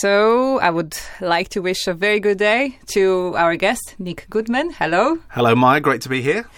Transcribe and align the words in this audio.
So 0.00 0.60
I 0.60 0.70
would 0.70 0.96
like 1.20 1.50
to 1.50 1.60
wish 1.60 1.86
a 1.86 1.92
very 1.92 2.18
good 2.18 2.38
day 2.38 2.78
to 2.94 3.34
our 3.36 3.54
guest, 3.54 3.96
Nik 3.98 4.26
Goodman. 4.30 4.70
Hello. 4.70 5.18
Hello, 5.28 5.54
Maja. 5.54 5.80
Great 5.80 6.00
to 6.02 6.08
be 6.08 6.22
here. 6.22 6.48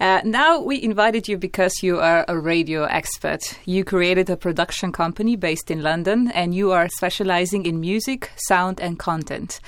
Uh, 0.00 0.22
now 0.24 0.60
we 0.60 0.82
invited 0.82 1.28
you 1.28 1.36
because 1.36 1.82
you 1.82 2.00
are 2.00 2.24
a 2.26 2.38
radio 2.38 2.84
expert. 2.84 3.42
You 3.66 3.84
created 3.84 4.30
a 4.30 4.36
production 4.36 4.92
company 4.92 5.36
based 5.36 5.70
in 5.70 5.82
London, 5.82 6.30
and 6.32 6.54
you 6.54 6.72
are 6.72 6.88
specializing 6.88 7.66
in 7.66 7.80
music, 7.80 8.30
sound, 8.36 8.80
and 8.80 8.98
content. 8.98 9.60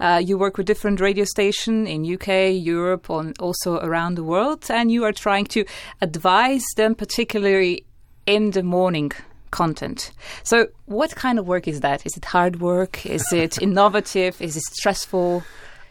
Uh, 0.00 0.20
you 0.24 0.36
work 0.36 0.56
with 0.56 0.66
different 0.66 1.00
radio 1.00 1.24
stations 1.24 1.88
in 1.88 2.04
UK, 2.04 2.52
Europe, 2.52 3.08
and 3.08 3.38
also 3.38 3.78
around 3.78 4.16
the 4.16 4.24
world, 4.24 4.66
and 4.70 4.90
you 4.90 5.04
are 5.04 5.12
trying 5.12 5.46
to 5.46 5.64
advise 6.00 6.64
them, 6.76 6.96
particularly 6.96 7.86
in 8.26 8.50
the 8.50 8.64
morning 8.64 9.12
content. 9.56 10.12
So, 10.42 10.68
what 10.84 11.16
kind 11.16 11.38
of 11.38 11.48
work 11.48 11.66
is 11.66 11.80
that? 11.80 12.04
Is 12.04 12.16
it 12.16 12.24
hard 12.26 12.60
work? 12.60 13.06
Is 13.06 13.32
it 13.32 13.60
innovative? 13.66 14.40
Is 14.40 14.56
it 14.56 14.64
stressful? 14.80 15.42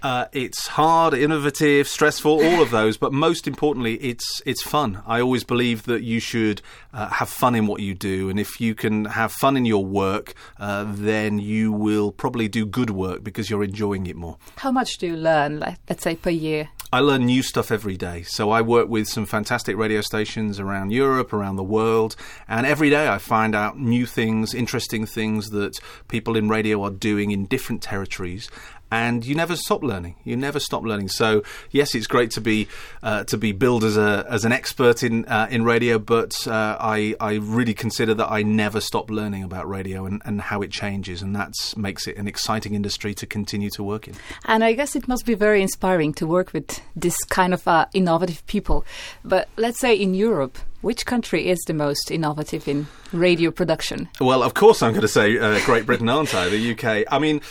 Uh, 0.04 0.28
it's 0.34 0.68
hard, 0.68 1.16
innovative, 1.16 1.88
stressful, 1.88 2.34
all 2.46 2.62
of 2.62 2.70
those. 2.70 2.96
But 2.96 3.12
most 3.12 3.48
importantly, 3.48 3.96
it's 3.96 4.40
it's 4.46 4.62
fun. 4.62 5.02
I 5.08 5.20
always 5.20 5.44
believe 5.44 5.86
that 5.86 6.04
you 6.04 6.20
should 6.20 6.62
uh, 6.94 7.10
have 7.10 7.28
fun 7.28 7.55
in 7.55 7.66
what 7.66 7.82
you 7.82 7.96
do, 7.96 8.30
and 8.30 8.40
if 8.40 8.62
you 8.62 8.76
can 8.76 9.05
have 9.05 9.32
fun 9.32 9.58
in 9.58 9.66
your 9.66 9.84
work, 9.84 10.36
uh, 10.60 10.86
then 10.88 11.40
you 11.40 11.72
will 11.72 12.12
probably 12.12 12.48
do 12.48 12.68
good 12.68 12.91
work 12.91 13.24
because 13.24 13.50
you're 13.50 13.63
enjoying 13.63 14.05
it 14.05 14.16
more. 14.16 14.38
How 14.58 14.72
much 14.72 15.00
do 15.00 15.08
you 15.08 15.18
learn? 15.18 15.60
Like, 15.60 15.77
let's 15.90 16.04
say 16.04 16.16
per 16.16 16.30
year. 16.30 16.70
I 16.95 17.02
learn 17.02 17.26
new 17.26 17.44
stuff 17.44 17.72
every 17.72 17.98
day. 17.98 18.23
So 18.23 18.52
I 18.52 18.62
work 18.62 18.88
with 18.88 19.09
some 19.09 19.26
fantastic 19.26 19.76
radio 19.76 19.99
stations 19.99 20.62
around 20.62 20.94
Europe, 20.94 21.34
around 21.34 21.58
the 21.58 21.63
world, 21.63 22.16
and 22.48 22.66
every 22.66 22.90
day 22.90 23.09
I 23.09 23.18
find 23.18 23.54
out 23.54 23.77
new 23.77 24.05
things, 24.05 24.54
interesting 24.54 25.05
things 25.05 25.49
that 25.49 25.77
people 26.08 26.38
in 26.38 26.48
radio 26.48 26.81
are 26.84 26.91
doing 26.91 27.31
in 27.31 27.48
different 27.48 27.81
territories 27.81 28.49
and 28.95 29.26
you 29.26 29.35
never 29.35 29.58
stop 29.58 29.84
learning. 29.84 30.15
You 30.24 30.38
never 30.38 30.60
stop 30.60 30.84
learning. 30.84 31.10
So 31.10 31.43
yes, 31.71 31.93
it's 31.96 32.07
great 32.07 32.32
to 32.32 32.41
be 32.41 32.70
uh, 33.04 33.26
to 33.26 33.37
be 33.37 33.52
billed 33.52 33.84
as 33.84 33.98
a 33.98 34.26
as 34.29 34.46
an 34.46 34.54
expert 34.54 35.04
in 35.04 35.26
uh, 35.26 35.48
in 35.52 35.65
radio, 35.65 35.99
but 35.99 36.48
uh, 36.48 36.77
I 36.79 37.15
I 37.20 37.34
really 37.34 37.74
consider 37.74 38.13
that 38.13 38.32
I 38.32 38.41
never 38.43 38.79
stop 38.79 39.10
learning 39.10 39.43
about 39.43 39.68
radio 39.68 40.05
and, 40.05 40.21
and 40.24 40.40
how 40.40 40.62
it 40.62 40.71
changes, 40.71 41.21
and 41.21 41.35
that 41.35 41.54
makes 41.76 42.07
it 42.07 42.15
an 42.18 42.27
exciting 42.27 42.74
industry 42.74 43.13
to 43.15 43.26
continue 43.26 43.70
to 43.71 43.84
work 43.84 44.07
in. 44.07 44.15
And 44.46 44.63
I 44.63 44.74
guess 44.74 44.96
it 44.96 45.07
must 45.07 45.26
be 45.26 45.34
very 45.34 45.62
inspiring 45.62 46.13
to 46.15 46.26
work 46.26 46.54
with 46.54 46.82
this 46.96 47.18
kind 47.26 47.54
of 47.54 47.68
uh, 47.68 47.87
innovative 47.93 48.46
people. 48.48 48.85
But 49.26 49.49
let's 49.57 49.80
say 49.80 49.93
in 49.93 50.13
Europe. 50.13 50.57
Which 50.82 51.07
country 51.07 51.48
is 51.48 51.59
the 51.65 51.74
most 51.74 52.12
innovative 52.12 52.68
in 52.68 52.85
radio 53.12 53.49
production? 53.49 54.07
Well, 54.21 54.43
of 54.43 54.54
course, 54.54 54.84
I'm 54.84 54.91
going 54.91 55.02
to 55.02 55.07
say 55.07 55.35
uh, 55.35 55.59
Great 55.65 55.87
Britain, 55.87 56.07
aren't 56.09 56.35
I? 56.35 56.48
The 56.48 56.74
UK. 56.74 57.12
I 57.12 57.18
mean, 57.18 57.41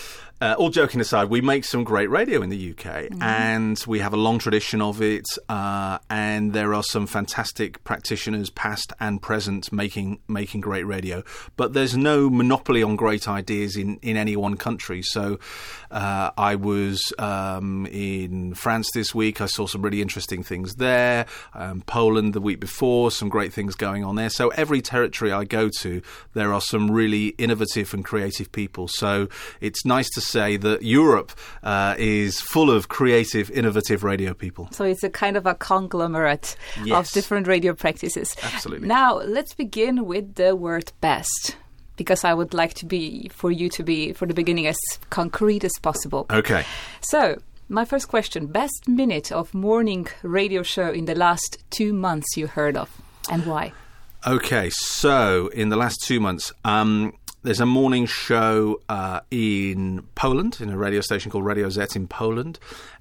uh, 0.40 0.54
all 0.58 0.68
joking 0.68 1.00
aside, 1.00 1.30
we 1.30 1.40
make 1.40 1.64
some 1.64 1.84
great 1.84 2.10
radio 2.10 2.42
in 2.42 2.50
the 2.50 2.70
UK, 2.70 2.76
mm-hmm. 2.84 3.22
and 3.22 3.82
we 3.86 4.00
have 4.00 4.12
a 4.12 4.16
long 4.16 4.38
tradition 4.38 4.82
of 4.82 5.00
it. 5.00 5.26
Uh, 5.48 5.98
and 6.10 6.52
there 6.52 6.74
are 6.74 6.82
some 6.82 7.06
fantastic 7.06 7.82
practitioners, 7.84 8.50
past 8.50 8.92
and 8.98 9.22
present, 9.22 9.72
making 9.72 10.18
making 10.28 10.60
great 10.60 10.84
radio. 10.84 11.22
But 11.56 11.72
there's 11.72 11.96
no 11.96 12.28
monopoly 12.28 12.82
on 12.82 12.96
great 12.96 13.28
ideas 13.28 13.76
in, 13.76 13.98
in 14.02 14.16
any 14.16 14.36
one 14.36 14.56
country. 14.56 15.02
So 15.02 15.38
uh, 15.90 16.30
I 16.36 16.56
was 16.56 17.12
um, 17.18 17.86
in 17.86 18.54
France 18.54 18.90
this 18.92 19.14
week. 19.14 19.40
I 19.40 19.46
saw 19.46 19.66
some 19.66 19.82
really 19.82 20.02
interesting 20.02 20.42
things 20.42 20.74
there. 20.74 21.26
Um, 21.54 21.82
Poland 21.82 22.34
the 22.34 22.40
week 22.40 22.58
before, 22.58 23.10
some 23.10 23.28
great 23.28 23.52
things 23.52 23.76
going 23.76 24.04
on 24.04 24.16
there. 24.16 24.30
So 24.30 24.48
every 24.48 24.82
territory 24.82 25.30
I 25.32 25.44
go 25.44 25.68
to, 25.80 26.02
there 26.32 26.52
are 26.52 26.60
some 26.60 26.90
really 26.90 27.28
innovative 27.38 27.94
and 27.94 28.04
creative 28.04 28.50
people. 28.50 28.88
So 28.88 29.28
it's 29.60 29.84
nice 29.84 30.10
to 30.10 30.23
say 30.24 30.56
that 30.58 30.82
Europe 30.82 31.32
uh, 31.62 31.94
is 31.98 32.40
full 32.40 32.70
of 32.70 32.88
creative, 32.88 33.50
innovative 33.50 34.04
radio 34.04 34.34
people. 34.34 34.68
So 34.72 34.84
it's 34.84 35.04
a 35.04 35.10
kind 35.10 35.36
of 35.36 35.46
a 35.46 35.54
conglomerate 35.54 36.56
yes. 36.84 36.96
of 36.96 37.12
different 37.12 37.46
radio 37.46 37.74
practices. 37.74 38.34
Absolutely. 38.42 38.88
Now, 38.88 39.18
let's 39.18 39.54
begin 39.54 40.06
with 40.06 40.34
the 40.34 40.56
word 40.56 40.92
best 41.00 41.56
because 41.96 42.24
I 42.24 42.34
would 42.34 42.54
like 42.54 42.74
to 42.74 42.86
be 42.86 43.28
for 43.28 43.50
you 43.50 43.68
to 43.70 43.82
be 43.82 44.12
for 44.12 44.26
the 44.26 44.34
beginning 44.34 44.66
as 44.66 44.76
concrete 45.10 45.64
as 45.64 45.72
possible. 45.80 46.26
Okay. 46.30 46.64
So, 47.00 47.38
my 47.68 47.84
first 47.84 48.08
question: 48.08 48.46
best 48.46 48.88
minute 48.88 49.32
of 49.32 49.54
morning 49.54 50.06
radio 50.22 50.62
show 50.62 50.90
in 50.90 51.06
the 51.06 51.14
last 51.14 51.62
two 51.70 51.92
months 51.92 52.36
you 52.36 52.46
heard 52.46 52.76
of, 52.76 52.90
and 53.30 53.46
why? 53.46 53.72
Okay, 54.26 54.70
so 54.70 55.48
in 55.48 55.68
the 55.68 55.76
last 55.76 56.02
two 56.02 56.18
months, 56.18 56.50
um, 56.64 57.12
there's 57.44 57.60
a 57.60 57.66
morning 57.66 58.06
show 58.06 58.80
uh, 58.88 59.20
in 59.30 60.02
Poland, 60.14 60.58
in 60.60 60.70
a 60.70 60.78
radio 60.78 61.02
station 61.02 61.30
called 61.30 61.44
Radio 61.44 61.68
Z 61.68 61.88
in 61.94 62.08
Poland, 62.08 62.58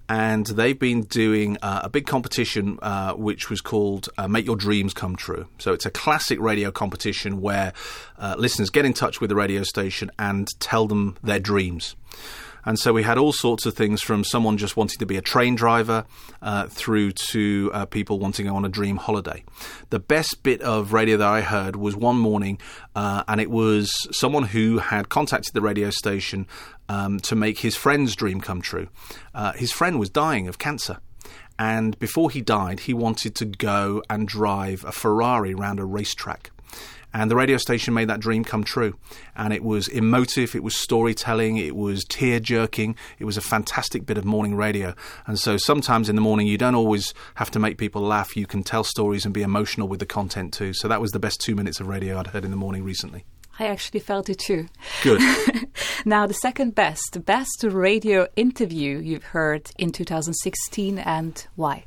and 0.09 0.45
they've 0.45 0.77
been 0.77 1.03
doing 1.03 1.57
uh, 1.61 1.81
a 1.83 1.89
big 1.89 2.05
competition 2.05 2.77
uh, 2.81 3.13
which 3.13 3.49
was 3.49 3.61
called 3.61 4.09
uh, 4.17 4.27
Make 4.27 4.45
Your 4.45 4.57
Dreams 4.57 4.93
Come 4.93 5.15
True. 5.15 5.47
So 5.59 5.71
it's 5.71 5.85
a 5.85 5.91
classic 5.91 6.41
radio 6.41 6.71
competition 6.71 7.39
where 7.39 7.71
uh, 8.19 8.35
listeners 8.37 8.69
get 8.69 8.85
in 8.85 8.93
touch 8.93 9.21
with 9.21 9.29
the 9.29 9.35
radio 9.35 9.63
station 9.63 10.11
and 10.19 10.49
tell 10.59 10.87
them 10.87 11.15
their 11.23 11.39
dreams. 11.39 11.95
And 12.65 12.79
so 12.79 12.93
we 12.93 13.03
had 13.03 13.17
all 13.17 13.33
sorts 13.33 13.65
of 13.65 13.73
things 13.75 14.01
from 14.01 14.23
someone 14.23 14.57
just 14.57 14.77
wanting 14.77 14.97
to 14.99 15.05
be 15.05 15.17
a 15.17 15.21
train 15.21 15.55
driver 15.55 16.05
uh, 16.41 16.67
through 16.67 17.11
to 17.31 17.71
uh, 17.73 17.85
people 17.85 18.19
wanting 18.19 18.45
to 18.45 18.51
go 18.51 18.55
on 18.55 18.65
a 18.65 18.69
dream 18.69 18.97
holiday. 18.97 19.43
The 19.89 19.99
best 19.99 20.43
bit 20.43 20.61
of 20.61 20.93
radio 20.93 21.17
that 21.17 21.27
I 21.27 21.41
heard 21.41 21.75
was 21.75 21.95
one 21.95 22.17
morning, 22.17 22.59
uh, 22.95 23.23
and 23.27 23.41
it 23.41 23.49
was 23.49 23.91
someone 24.11 24.43
who 24.43 24.79
had 24.79 25.09
contacted 25.09 25.53
the 25.53 25.61
radio 25.61 25.89
station 25.89 26.47
um, 26.89 27.19
to 27.21 27.35
make 27.35 27.59
his 27.59 27.75
friend's 27.75 28.15
dream 28.15 28.41
come 28.41 28.61
true. 28.61 28.87
Uh, 29.33 29.53
his 29.53 29.71
friend 29.71 29.99
was 29.99 30.09
dying 30.09 30.47
of 30.47 30.57
cancer. 30.57 30.99
And 31.59 31.97
before 31.99 32.31
he 32.31 32.41
died, 32.41 32.81
he 32.81 32.93
wanted 32.93 33.35
to 33.35 33.45
go 33.45 34.01
and 34.09 34.27
drive 34.27 34.83
a 34.85 34.91
Ferrari 34.91 35.53
around 35.53 35.79
a 35.79 35.85
racetrack. 35.85 36.51
And 37.13 37.29
the 37.29 37.35
radio 37.35 37.57
station 37.57 37.93
made 37.93 38.09
that 38.09 38.19
dream 38.19 38.43
come 38.43 38.63
true. 38.63 38.97
And 39.35 39.53
it 39.53 39.63
was 39.63 39.87
emotive, 39.87 40.55
it 40.55 40.63
was 40.63 40.75
storytelling, 40.75 41.57
it 41.57 41.75
was 41.75 42.03
tear 42.05 42.39
jerking, 42.39 42.95
it 43.19 43.25
was 43.25 43.37
a 43.37 43.41
fantastic 43.41 44.05
bit 44.05 44.17
of 44.17 44.25
morning 44.25 44.55
radio. 44.55 44.95
And 45.27 45.39
so 45.39 45.57
sometimes 45.57 46.09
in 46.09 46.15
the 46.15 46.21
morning, 46.21 46.47
you 46.47 46.57
don't 46.57 46.75
always 46.75 47.13
have 47.35 47.51
to 47.51 47.59
make 47.59 47.77
people 47.77 48.01
laugh, 48.01 48.35
you 48.35 48.47
can 48.47 48.63
tell 48.63 48.83
stories 48.83 49.25
and 49.25 49.33
be 49.33 49.43
emotional 49.43 49.87
with 49.87 49.99
the 49.99 50.05
content 50.05 50.53
too. 50.53 50.73
So 50.73 50.87
that 50.87 51.01
was 51.01 51.11
the 51.11 51.19
best 51.19 51.39
two 51.39 51.55
minutes 51.55 51.79
of 51.79 51.87
radio 51.87 52.19
I'd 52.19 52.27
heard 52.27 52.45
in 52.45 52.51
the 52.51 52.57
morning 52.57 52.83
recently. 52.83 53.25
I 53.59 53.67
actually 53.67 53.99
felt 53.99 54.29
it 54.29 54.39
too. 54.39 54.67
Good. 55.03 55.21
now, 56.05 56.25
the 56.25 56.33
second 56.33 56.73
best, 56.73 57.09
the 57.11 57.19
best 57.19 57.63
radio 57.63 58.27
interview 58.35 58.97
you've 58.97 59.25
heard 59.25 59.69
in 59.77 59.91
2016 59.91 60.97
and 60.97 61.47
why? 61.55 61.85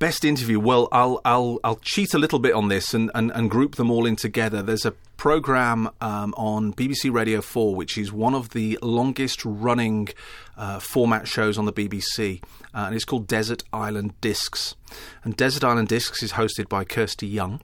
Best 0.00 0.24
interview. 0.24 0.58
Well, 0.58 0.88
I'll 0.92 1.20
I'll 1.26 1.60
I'll 1.62 1.78
cheat 1.82 2.14
a 2.14 2.18
little 2.18 2.38
bit 2.38 2.54
on 2.54 2.68
this 2.68 2.94
and, 2.94 3.10
and, 3.14 3.30
and 3.32 3.50
group 3.50 3.74
them 3.74 3.90
all 3.90 4.06
in 4.06 4.16
together. 4.16 4.62
There's 4.62 4.86
a 4.86 4.92
program 5.18 5.90
um, 6.00 6.32
on 6.38 6.72
BBC 6.72 7.12
Radio 7.12 7.42
Four, 7.42 7.74
which 7.74 7.98
is 7.98 8.10
one 8.10 8.34
of 8.34 8.48
the 8.48 8.78
longest 8.80 9.44
running 9.44 10.08
uh, 10.56 10.78
format 10.78 11.28
shows 11.28 11.58
on 11.58 11.66
the 11.66 11.72
BBC, 11.74 12.42
uh, 12.74 12.84
and 12.86 12.94
it's 12.94 13.04
called 13.04 13.26
Desert 13.26 13.62
Island 13.74 14.18
Discs. 14.22 14.74
And 15.22 15.36
Desert 15.36 15.64
Island 15.64 15.88
Discs 15.88 16.22
is 16.22 16.32
hosted 16.32 16.70
by 16.70 16.82
Kirsty 16.84 17.26
Young, 17.26 17.60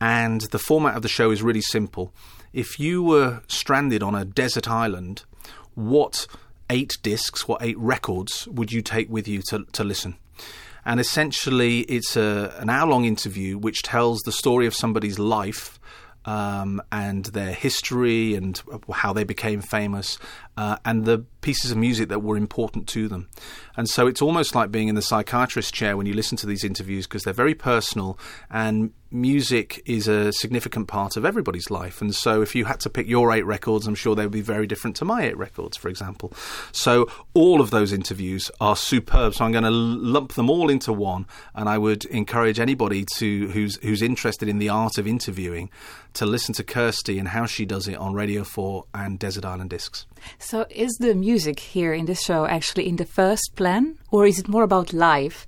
and 0.00 0.40
the 0.50 0.58
format 0.58 0.96
of 0.96 1.02
the 1.02 1.08
show 1.08 1.30
is 1.30 1.44
really 1.44 1.62
simple. 1.62 2.12
If 2.52 2.80
you 2.80 3.04
were 3.04 3.42
stranded 3.46 4.02
on 4.02 4.16
a 4.16 4.24
desert 4.24 4.68
island, 4.68 5.22
what 5.76 6.26
eight 6.70 6.98
discs, 7.04 7.46
what 7.46 7.62
eight 7.62 7.78
records 7.78 8.48
would 8.48 8.72
you 8.72 8.82
take 8.82 9.08
with 9.08 9.28
you 9.28 9.42
to, 9.50 9.64
to 9.70 9.84
listen? 9.84 10.16
And 10.88 11.00
essentially, 11.00 11.80
it's 11.80 12.16
a, 12.16 12.54
an 12.58 12.70
hour 12.70 12.88
long 12.88 13.04
interview 13.04 13.58
which 13.58 13.82
tells 13.82 14.20
the 14.20 14.32
story 14.32 14.66
of 14.66 14.74
somebody's 14.74 15.18
life 15.18 15.78
um, 16.24 16.80
and 16.90 17.26
their 17.26 17.52
history 17.52 18.34
and 18.34 18.62
how 18.90 19.12
they 19.12 19.24
became 19.24 19.60
famous 19.60 20.18
uh, 20.56 20.78
and 20.86 21.04
the 21.04 21.26
pieces 21.42 21.72
of 21.72 21.76
music 21.76 22.08
that 22.08 22.20
were 22.20 22.38
important 22.38 22.88
to 22.88 23.06
them. 23.06 23.28
And 23.76 23.86
so 23.86 24.06
it's 24.06 24.22
almost 24.22 24.54
like 24.54 24.72
being 24.72 24.88
in 24.88 24.94
the 24.94 25.02
psychiatrist 25.02 25.74
chair 25.74 25.94
when 25.94 26.06
you 26.06 26.14
listen 26.14 26.38
to 26.38 26.46
these 26.46 26.64
interviews 26.64 27.06
because 27.06 27.22
they're 27.22 27.34
very 27.34 27.54
personal 27.54 28.18
and 28.50 28.92
music 29.10 29.82
is 29.86 30.06
a 30.06 30.32
significant 30.32 30.88
part 30.88 31.16
of 31.16 31.24
everybody's 31.24 31.70
life. 31.70 32.00
And 32.00 32.14
so 32.14 32.42
if 32.42 32.54
you 32.54 32.66
had 32.66 32.80
to 32.80 32.90
pick 32.90 33.06
your 33.06 33.32
eight 33.32 33.46
records, 33.46 33.86
I'm 33.86 33.94
sure 33.94 34.14
they 34.14 34.24
would 34.24 34.32
be 34.32 34.40
very 34.40 34.66
different 34.66 34.96
to 34.96 35.04
my 35.04 35.24
eight 35.26 35.36
records, 35.36 35.76
for 35.76 35.88
example. 35.88 36.32
So 36.72 37.06
all 37.34 37.60
of 37.60 37.70
those 37.70 37.92
interviews 37.92 38.50
are 38.60 38.76
superb. 38.76 39.34
So 39.34 39.44
I'm 39.44 39.52
going 39.52 39.64
to 39.64 39.70
lump 39.70 40.34
them 40.34 40.50
all 40.50 40.68
into 40.68 40.92
one. 40.92 41.26
And 41.54 41.68
I 41.68 41.78
would 41.78 42.04
encourage 42.06 42.60
anybody 42.60 43.04
to 43.16 43.48
who's 43.48 43.76
who's 43.76 44.02
interested 44.02 44.48
in 44.48 44.58
the 44.58 44.68
art 44.68 44.98
of 44.98 45.06
interviewing 45.06 45.70
to 46.14 46.26
listen 46.26 46.54
to 46.54 46.64
Kirsty 46.64 47.18
and 47.18 47.28
how 47.28 47.46
she 47.46 47.64
does 47.64 47.86
it 47.86 47.96
on 47.96 48.12
Radio 48.14 48.42
4 48.42 48.84
and 48.94 49.18
Desert 49.18 49.44
Island 49.44 49.70
Discs. 49.70 50.06
So, 50.38 50.66
is 50.70 50.92
the 50.98 51.14
music 51.14 51.60
here 51.60 51.92
in 51.92 52.06
this 52.06 52.22
show 52.22 52.46
actually 52.46 52.88
in 52.88 52.96
the 52.96 53.04
first 53.04 53.52
plan, 53.54 53.98
or 54.10 54.26
is 54.26 54.38
it 54.38 54.48
more 54.48 54.64
about 54.64 54.92
live? 54.92 55.46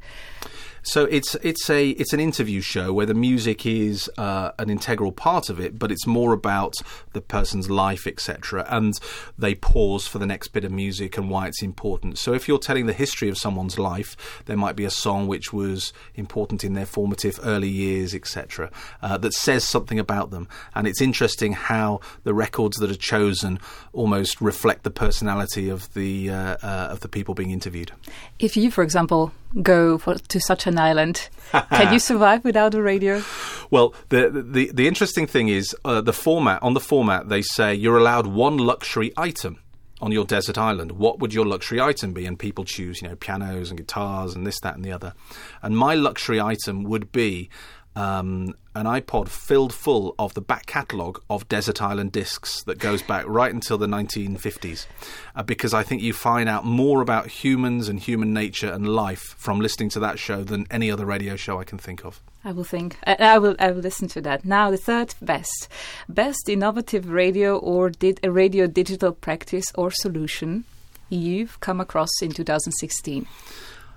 So 0.82 1.04
it's 1.04 1.34
it's 1.36 1.68
a 1.68 1.90
it's 1.90 2.12
an 2.12 2.20
interview 2.20 2.60
show 2.60 2.92
where 2.92 3.06
the 3.06 3.14
music 3.14 3.66
is 3.66 4.10
uh, 4.16 4.52
an 4.58 4.70
integral 4.70 5.12
part 5.12 5.50
of 5.50 5.60
it, 5.60 5.78
but 5.78 5.92
it's 5.92 6.06
more 6.06 6.32
about 6.32 6.74
the 7.12 7.20
person's 7.20 7.68
life, 7.68 8.06
etc. 8.06 8.66
And 8.68 8.94
they 9.38 9.54
pause 9.54 10.06
for 10.06 10.18
the 10.18 10.26
next 10.26 10.48
bit 10.48 10.64
of 10.64 10.72
music 10.72 11.18
and 11.18 11.30
why 11.30 11.48
it's 11.48 11.62
important. 11.62 12.18
So 12.18 12.32
if 12.32 12.48
you're 12.48 12.58
telling 12.58 12.86
the 12.86 12.92
history 12.92 13.28
of 13.28 13.36
someone's 13.36 13.78
life, 13.78 14.42
there 14.46 14.56
might 14.56 14.76
be 14.76 14.84
a 14.84 14.90
song 14.90 15.26
which 15.26 15.52
was 15.52 15.92
important 16.14 16.64
in 16.64 16.74
their 16.74 16.86
formative 16.86 17.38
early 17.42 17.68
years, 17.68 18.14
etc. 18.14 18.70
Uh, 19.02 19.18
that 19.18 19.34
says 19.34 19.64
something 19.64 19.98
about 19.98 20.30
them, 20.30 20.48
and 20.74 20.86
it's 20.86 21.00
interesting 21.00 21.52
how 21.52 22.00
the 22.24 22.34
records 22.34 22.78
that 22.78 22.90
are 22.90 22.94
chosen 22.94 23.58
almost 23.92 24.40
reflect 24.40 24.82
the 24.82 24.90
personality 24.90 25.68
of 25.68 25.92
the 25.94 26.30
uh, 26.30 26.56
uh 26.62 26.88
of 26.90 27.00
the 27.00 27.08
people 27.08 27.34
being 27.34 27.50
interviewed. 27.50 27.92
If 28.38 28.56
you, 28.56 28.70
for 28.70 28.82
example, 28.82 29.32
go 29.62 29.98
for, 29.98 30.14
to 30.16 30.40
such 30.40 30.66
an 30.66 30.78
island, 30.78 31.28
can 31.52 31.92
you 31.92 31.98
survive 32.10 32.44
without 32.44 32.74
a 32.74 32.82
radio? 32.82 33.22
Well, 33.70 33.94
the 34.08 34.30
the 34.30 34.70
the 34.72 34.88
interesting 34.88 35.26
thing 35.26 35.48
is 35.48 35.74
uh, 35.84 36.00
the 36.00 36.12
format. 36.12 36.62
On 36.62 36.74
the 36.74 36.80
format, 36.80 37.28
they 37.28 37.42
say 37.42 37.74
you're 37.74 37.98
allowed 37.98 38.26
one 38.26 38.58
luxury 38.58 39.12
item 39.16 39.58
on 40.00 40.12
your 40.12 40.24
desert 40.24 40.58
island. 40.58 40.92
What 40.92 41.18
would 41.20 41.34
your 41.34 41.46
luxury 41.46 41.80
item 41.80 42.12
be? 42.12 42.26
And 42.26 42.38
people 42.38 42.64
choose, 42.64 43.02
you 43.02 43.08
know, 43.08 43.16
pianos 43.16 43.70
and 43.70 43.78
guitars 43.78 44.34
and 44.34 44.46
this, 44.46 44.58
that, 44.60 44.74
and 44.74 44.84
the 44.84 44.92
other. 44.92 45.14
And 45.62 45.76
my 45.76 45.94
luxury 45.94 46.40
item 46.40 46.84
would 46.84 47.12
be 47.12 47.50
um, 47.96 48.54
an 48.74 48.86
iPod 48.86 49.28
filled 49.28 49.74
full 49.74 50.14
of 50.18 50.34
the 50.34 50.40
back 50.40 50.66
catalogue 50.66 51.20
of 51.28 51.48
Desert 51.48 51.82
Island 51.82 52.12
discs 52.12 52.62
that 52.62 52.78
goes 52.78 53.02
back 53.02 53.24
right 53.26 53.52
until 53.52 53.78
the 53.78 53.86
1950s. 53.86 54.86
Uh, 55.34 55.42
because 55.42 55.74
I 55.74 55.82
think 55.82 56.00
you 56.00 56.12
find 56.12 56.48
out 56.48 56.64
more 56.64 57.02
about 57.02 57.26
humans 57.26 57.88
and 57.88 57.98
human 57.98 58.32
nature 58.32 58.70
and 58.70 58.88
life 58.88 59.34
from 59.36 59.60
listening 59.60 59.88
to 59.90 60.00
that 60.00 60.18
show 60.18 60.44
than 60.44 60.66
any 60.70 60.90
other 60.90 61.04
radio 61.04 61.34
show 61.34 61.58
I 61.58 61.64
can 61.64 61.78
think 61.78 62.04
of. 62.04 62.22
I 62.44 62.52
will 62.52 62.64
think. 62.64 62.96
I, 63.06 63.14
I, 63.14 63.38
will. 63.38 63.56
I 63.58 63.72
will 63.72 63.82
listen 63.82 64.08
to 64.08 64.20
that. 64.22 64.44
Now, 64.44 64.70
the 64.70 64.76
third 64.76 65.14
best, 65.20 65.68
best 66.08 66.48
innovative 66.48 67.10
radio 67.10 67.58
or 67.58 67.90
did 67.90 68.20
a 68.22 68.30
radio 68.30 68.66
digital 68.66 69.12
practice 69.12 69.66
or 69.74 69.90
solution 69.90 70.64
you've 71.10 71.58
come 71.60 71.80
across 71.80 72.10
in 72.22 72.30
2016. 72.30 73.26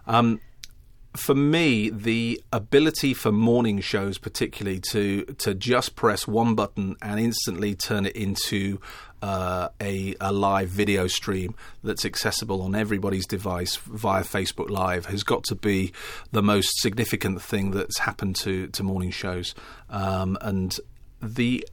Um, 0.07 0.42
for 1.15 1.36
me, 1.36 1.89
the 1.89 2.42
ability 2.51 3.13
for 3.13 3.31
morning 3.31 3.80
shows, 3.81 4.18
particularly, 4.18 4.80
to 4.92 5.24
to 5.39 5.54
just 5.54 5.95
press 5.95 6.27
one 6.27 6.56
button 6.56 6.95
and 7.01 7.19
instantly 7.19 7.75
turn 7.75 8.06
it 8.06 8.15
into 8.15 8.80
uh, 9.21 9.69
a, 9.80 10.15
a 10.19 10.33
live 10.33 10.69
video 10.69 11.07
stream 11.07 11.56
that's 11.83 12.04
accessible 12.04 12.62
on 12.62 12.75
everybody's 12.75 13.25
device 13.25 13.77
via 13.77 14.24
Facebook 14.24 14.69
Live, 14.69 15.06
has 15.06 15.24
got 15.24 15.44
to 15.45 15.56
be 15.56 15.94
the 16.31 16.44
most 16.44 16.69
significant 16.81 17.42
thing 17.42 17.71
that's 17.71 18.00
happened 18.00 18.36
to 18.38 18.68
to 18.68 18.83
morning 18.83 19.12
shows, 19.12 19.54
um, 19.89 20.38
and 20.42 20.80
the 21.21 21.66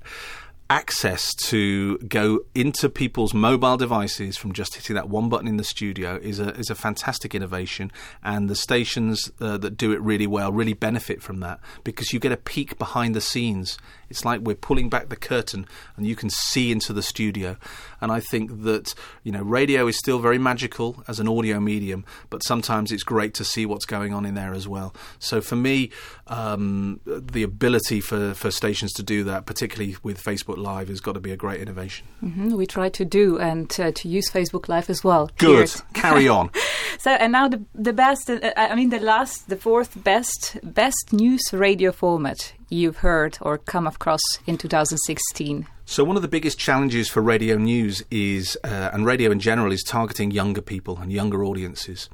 access 0.71 1.35
to 1.35 1.99
go 1.99 2.39
into 2.55 2.89
people's 2.89 3.35
mobile 3.35 3.77
devices 3.77 4.37
from 4.37 4.53
just 4.53 4.77
hitting 4.77 4.95
that 4.95 5.09
one 5.09 5.29
button 5.29 5.49
in 5.49 5.57
the 5.57 5.65
studio 5.65 6.17
is 6.23 6.39
a 6.39 6.55
is 6.55 6.71
a 6.71 6.75
fantastic 6.77 7.35
innovation, 7.35 7.91
and 8.23 8.49
the 8.49 8.55
stations 8.55 9.31
uh, 9.41 9.59
that 9.59 9.77
do 9.77 9.93
it 9.93 10.01
really 10.01 10.29
well 10.29 10.53
really 10.53 10.73
benefit 10.73 11.21
from 11.21 11.41
that 11.41 11.59
because 11.83 12.13
you 12.13 12.21
get 12.21 12.33
a 12.33 12.37
peek 12.37 12.79
behind 12.79 13.15
the 13.15 13.21
scenes. 13.21 13.77
It's 14.11 14.25
like 14.25 14.41
we're 14.41 14.57
pulling 14.57 14.89
back 14.89 15.09
the 15.09 15.17
curtain 15.17 15.67
and 15.97 16.07
you 16.07 16.17
can 16.17 16.31
see 16.31 16.71
into 16.71 16.93
the 16.93 17.03
studio. 17.03 17.57
And 18.01 18.11
I 18.11 18.21
think 18.21 18.63
that 18.63 18.95
you 19.23 19.33
know 19.33 19.43
radio 19.43 19.87
is 19.87 19.99
still 19.99 20.19
very 20.19 20.39
magical 20.39 21.03
as 21.09 21.21
an 21.21 21.29
audio 21.29 21.61
medium, 21.61 22.05
but 22.29 22.43
sometimes 22.43 22.93
it's 22.93 23.03
great 23.03 23.35
to 23.35 23.45
see 23.45 23.67
what's 23.67 23.87
going 23.87 24.13
on 24.13 24.27
in 24.27 24.35
there 24.35 24.53
as 24.53 24.67
well. 24.67 24.95
So 25.19 25.41
for 25.41 25.57
me, 25.57 25.91
um, 26.27 27.01
the 27.05 27.43
ability 27.43 28.01
for 28.01 28.35
for 28.35 28.51
stations 28.51 28.93
to 28.95 29.03
do 29.03 29.25
that, 29.25 29.47
particularly 29.47 29.97
with 30.03 30.23
Facebook 30.23 30.57
Live 30.59 30.89
has 30.89 31.01
got 31.01 31.13
to 31.13 31.21
be 31.21 31.33
a 31.33 31.37
great 31.37 31.61
innovation. 31.61 32.07
Mm-hmm. 32.23 32.57
We 32.57 32.67
try 32.67 32.89
to 32.91 33.05
do 33.05 33.39
and 33.39 33.71
uh, 33.79 33.93
to 33.93 34.09
use 34.09 34.31
Facebook 34.31 34.69
Live 34.69 34.91
as 34.91 35.05
well. 35.05 35.31
Good. 35.39 35.73
Carry 35.95 36.29
on. 36.29 36.51
so 37.01 37.11
and 37.13 37.33
now 37.33 37.49
the 37.49 37.65
the 37.75 37.95
best. 37.95 38.29
Uh, 38.29 38.53
I 38.57 38.75
mean 38.75 38.91
the 38.91 39.01
last, 39.01 39.49
the 39.49 39.57
fourth 39.57 40.05
best 40.05 40.59
best 40.63 41.13
news 41.13 41.41
radio 41.53 41.93
format 41.93 42.53
you've 42.69 42.99
heard 42.99 43.39
or 43.41 43.57
come 43.57 43.87
across 43.87 44.21
in 44.47 44.59
2016. 44.59 45.67
So 45.87 46.05
one 46.05 46.17
of 46.17 46.23
the 46.23 46.29
biggest 46.29 46.59
challenges 46.59 47.09
for 47.09 47.23
radio 47.23 47.57
news 47.57 48.05
is, 48.11 48.57
uh, 48.63 48.91
and 48.93 49.05
radio 49.07 49.31
in 49.31 49.41
general, 49.41 49.73
is 49.73 49.83
targeting 49.83 50.31
younger 50.31 50.61
people 50.61 50.99
and 50.99 51.11
younger 51.11 51.43
audiences. 51.43 52.09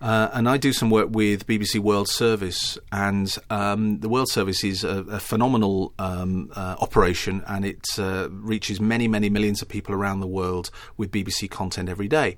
Uh, 0.00 0.30
and 0.32 0.48
I 0.48 0.56
do 0.56 0.72
some 0.72 0.88
work 0.88 1.08
with 1.10 1.46
BBC 1.46 1.78
World 1.78 2.08
Service, 2.08 2.78
and 2.90 3.36
um, 3.50 4.00
the 4.00 4.08
World 4.08 4.30
Service 4.30 4.64
is 4.64 4.82
a, 4.82 5.04
a 5.10 5.20
phenomenal 5.20 5.92
um, 5.98 6.50
uh, 6.56 6.76
operation, 6.80 7.42
and 7.46 7.66
it 7.66 7.84
uh, 7.98 8.28
reaches 8.30 8.80
many, 8.80 9.08
many 9.08 9.28
millions 9.28 9.60
of 9.60 9.68
people 9.68 9.94
around 9.94 10.20
the 10.20 10.26
world 10.26 10.70
with 10.96 11.10
BBC 11.10 11.50
content 11.50 11.90
every 11.90 12.08
day. 12.08 12.36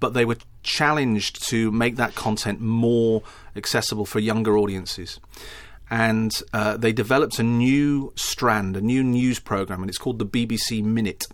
But 0.00 0.14
they 0.14 0.24
were 0.24 0.38
challenged 0.62 1.46
to 1.50 1.70
make 1.70 1.96
that 1.96 2.14
content 2.14 2.60
more 2.60 3.22
accessible 3.56 4.06
for 4.06 4.18
younger 4.18 4.56
audiences 4.56 5.20
and 5.90 6.42
uh, 6.54 6.74
they 6.78 6.90
developed 6.90 7.38
a 7.38 7.42
new 7.42 8.14
strand, 8.16 8.78
a 8.78 8.80
new 8.80 9.04
news 9.04 9.38
program, 9.38 9.82
and 9.82 9.90
it's 9.90 9.98
called 9.98 10.18
the 10.18 10.24
BBC 10.24 10.82
Minute 10.82 11.26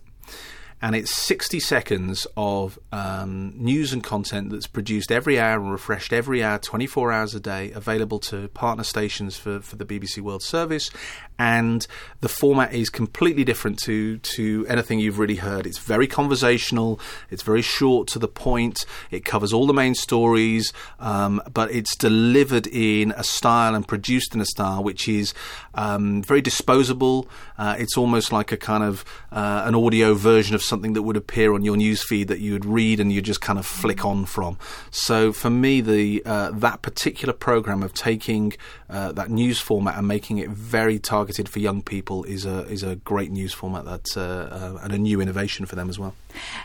and 0.81 0.95
it's 0.95 1.13
60 1.15 1.59
seconds 1.59 2.25
of 2.37 2.79
um, 2.91 3.53
news 3.55 3.91
and 3.91 4.03
content 4.03 4.49
that's 4.49 4.67
produced 4.67 5.11
every 5.11 5.37
hour 5.39 5.59
and 5.59 5.71
refreshed 5.71 6.13
every 6.13 6.41
hour, 6.41 6.57
24 6.57 7.11
hours 7.11 7.35
a 7.35 7.39
day, 7.39 7.71
available 7.71 8.19
to 8.19 8.47
partner 8.49 8.83
stations 8.83 9.37
for, 9.37 9.59
for 9.59 9.75
the 9.75 9.85
BBC 9.85 10.21
World 10.21 10.41
Service. 10.41 10.89
And 11.37 11.85
the 12.21 12.29
format 12.29 12.73
is 12.73 12.89
completely 12.89 13.43
different 13.43 13.79
to, 13.79 14.17
to 14.19 14.65
anything 14.67 14.99
you've 14.99 15.19
really 15.19 15.37
heard. 15.37 15.65
It's 15.65 15.77
very 15.77 16.07
conversational, 16.07 16.99
it's 17.29 17.43
very 17.43 17.61
short 17.61 18.07
to 18.09 18.19
the 18.19 18.27
point, 18.27 18.85
it 19.11 19.25
covers 19.25 19.51
all 19.51 19.67
the 19.67 19.73
main 19.73 19.95
stories, 19.95 20.71
um, 20.99 21.41
but 21.51 21.71
it's 21.71 21.95
delivered 21.95 22.67
in 22.67 23.11
a 23.17 23.23
style 23.23 23.75
and 23.75 23.87
produced 23.87 24.33
in 24.33 24.41
a 24.41 24.45
style 24.45 24.83
which 24.83 25.09
is 25.09 25.33
um, 25.75 26.21
very 26.23 26.41
disposable. 26.41 27.27
Uh, 27.57 27.75
it's 27.77 27.97
almost 27.97 28.31
like 28.31 28.51
a 28.51 28.57
kind 28.57 28.83
of 28.83 29.03
uh, 29.31 29.63
an 29.65 29.75
audio 29.75 30.13
version 30.13 30.55
of 30.55 30.61
something 30.69 30.93
that 30.93 31.01
would 31.01 31.17
appear 31.17 31.53
on 31.53 31.63
your 31.63 31.75
newsfeed 31.75 32.27
that 32.27 32.39
you 32.39 32.53
would 32.53 32.65
read 32.65 32.99
and 32.99 33.11
you 33.11 33.21
just 33.21 33.41
kind 33.41 33.59
of 33.59 33.65
flick 33.65 34.05
on 34.05 34.25
from. 34.25 34.57
So 34.91 35.33
for 35.33 35.49
me, 35.49 35.81
the 35.81 36.21
uh, 36.25 36.51
that 36.51 36.81
particular 36.81 37.33
program 37.33 37.83
of 37.83 37.93
taking 37.93 38.53
uh, 38.89 39.11
that 39.13 39.29
news 39.29 39.59
format 39.59 39.97
and 39.97 40.07
making 40.07 40.37
it 40.37 40.49
very 40.49 40.99
targeted 40.99 41.49
for 41.49 41.59
young 41.59 41.81
people 41.81 42.23
is 42.23 42.45
a 42.45 42.65
is 42.67 42.83
a 42.83 42.95
great 42.97 43.31
news 43.31 43.53
format 43.53 43.83
that's 43.85 44.15
uh, 44.15 44.75
uh, 44.77 44.83
and 44.83 44.93
a 44.93 44.97
new 44.97 45.19
innovation 45.19 45.65
for 45.65 45.75
them 45.75 45.89
as 45.89 45.99
well. 45.99 46.13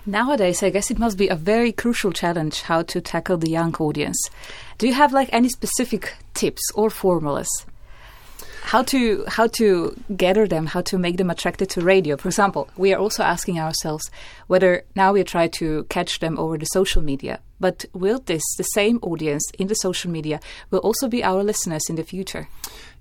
Nowadays, 0.06 0.62
I 0.62 0.70
guess 0.70 0.90
it 0.90 0.98
must 0.98 1.18
be 1.18 1.28
a 1.28 1.34
very 1.34 1.72
crucial 1.72 2.12
challenge 2.12 2.62
how 2.62 2.82
to 2.82 3.00
tackle 3.00 3.38
the 3.38 3.50
young 3.50 3.74
audience. 3.76 4.18
Do 4.78 4.86
you 4.86 4.94
have 4.94 5.12
like 5.12 5.28
any 5.32 5.48
specific 5.48 6.14
tips 6.34 6.62
or 6.74 6.90
formulas? 6.90 7.48
How 8.64 8.82
to 8.82 9.24
how 9.28 9.46
to 9.46 9.94
gather 10.16 10.46
them, 10.46 10.66
how 10.66 10.80
to 10.80 10.96
make 10.96 11.18
them 11.18 11.30
attracted 11.30 11.68
to 11.70 11.82
radio. 11.82 12.16
For 12.16 12.28
example, 12.28 12.68
we 12.76 12.94
are 12.94 12.98
also 12.98 13.22
asking 13.22 13.60
ourselves 13.60 14.10
whether 14.46 14.84
now 14.96 15.12
we 15.12 15.22
try 15.22 15.48
to 15.58 15.84
catch 15.84 16.18
them 16.20 16.38
over 16.38 16.56
the 16.56 16.64
social 16.66 17.02
media, 17.02 17.40
but 17.60 17.84
will 17.92 18.20
this 18.20 18.42
the 18.56 18.64
same 18.64 18.98
audience 19.02 19.44
in 19.58 19.66
the 19.66 19.74
social 19.74 20.10
media 20.10 20.40
will 20.70 20.78
also 20.80 21.08
be 21.08 21.22
our 21.22 21.44
listeners 21.44 21.82
in 21.90 21.96
the 21.96 22.04
future? 22.04 22.48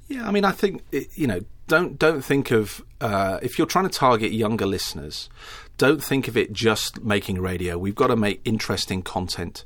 Yeah, 0.09 0.27
I 0.27 0.31
mean, 0.31 0.43
I 0.43 0.51
think 0.51 0.83
you 1.15 1.27
know, 1.27 1.39
don't 1.67 1.97
don't 1.97 2.21
think 2.21 2.51
of 2.51 2.83
uh, 2.99 3.39
if 3.41 3.57
you're 3.57 3.67
trying 3.67 3.87
to 3.87 3.97
target 3.97 4.33
younger 4.33 4.65
listeners, 4.65 5.29
don't 5.77 6.03
think 6.03 6.27
of 6.27 6.35
it 6.35 6.51
just 6.51 7.01
making 7.03 7.39
radio. 7.39 7.77
We've 7.77 7.95
got 7.95 8.07
to 8.07 8.17
make 8.17 8.41
interesting 8.43 9.01
content 9.01 9.63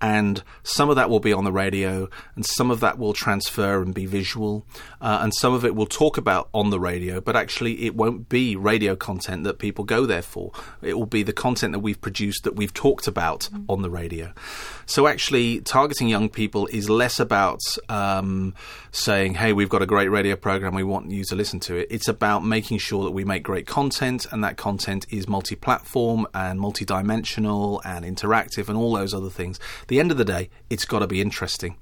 and 0.00 0.42
some 0.62 0.90
of 0.90 0.96
that 0.96 1.10
will 1.10 1.20
be 1.20 1.32
on 1.32 1.44
the 1.44 1.52
radio, 1.52 2.08
and 2.36 2.44
some 2.46 2.70
of 2.70 2.80
that 2.80 2.98
will 2.98 3.12
transfer 3.12 3.82
and 3.82 3.94
be 3.94 4.06
visual, 4.06 4.64
uh, 5.00 5.18
and 5.22 5.34
some 5.34 5.54
of 5.54 5.64
it 5.64 5.74
will 5.74 5.86
talk 5.86 6.16
about 6.16 6.48
on 6.54 6.70
the 6.70 6.80
radio, 6.80 7.20
but 7.20 7.36
actually 7.36 7.84
it 7.84 7.94
won't 7.94 8.28
be 8.28 8.56
radio 8.56 8.94
content 8.94 9.44
that 9.44 9.58
people 9.58 9.84
go 9.84 10.06
there 10.06 10.22
for. 10.22 10.52
It 10.82 10.94
will 10.94 11.06
be 11.06 11.22
the 11.22 11.32
content 11.32 11.72
that 11.72 11.80
we've 11.80 12.00
produced 12.00 12.44
that 12.44 12.54
we've 12.56 12.74
talked 12.74 13.06
about 13.06 13.48
mm-hmm. 13.52 13.64
on 13.68 13.82
the 13.82 13.90
radio. 13.90 14.32
So 14.86 15.06
actually, 15.06 15.60
targeting 15.60 16.08
young 16.08 16.28
people 16.28 16.66
is 16.68 16.88
less 16.88 17.20
about 17.20 17.60
um, 17.88 18.54
saying, 18.90 19.34
"Hey, 19.34 19.52
we've 19.52 19.68
got 19.68 19.82
a 19.82 19.86
great 19.86 20.08
radio 20.08 20.34
program, 20.36 20.74
we 20.74 20.82
want 20.82 21.10
you 21.10 21.24
to 21.24 21.34
listen 21.34 21.60
to 21.60 21.76
it." 21.76 21.88
It's 21.90 22.08
about 22.08 22.44
making 22.44 22.78
sure 22.78 23.04
that 23.04 23.10
we 23.10 23.24
make 23.24 23.42
great 23.42 23.66
content, 23.66 24.26
and 24.30 24.42
that 24.44 24.56
content 24.56 25.06
is 25.10 25.28
multi-platform 25.28 26.26
and 26.32 26.58
multi-dimensional 26.58 27.82
and 27.84 28.04
interactive, 28.04 28.68
and 28.68 28.78
all 28.78 28.94
those 28.94 29.12
other 29.12 29.28
things 29.28 29.60
the 29.88 30.00
end 30.00 30.10
of 30.10 30.16
the 30.18 30.24
day, 30.24 30.50
it's 30.70 30.84
got 30.84 31.00
to 31.00 31.06
be 31.06 31.20
interesting, 31.20 31.76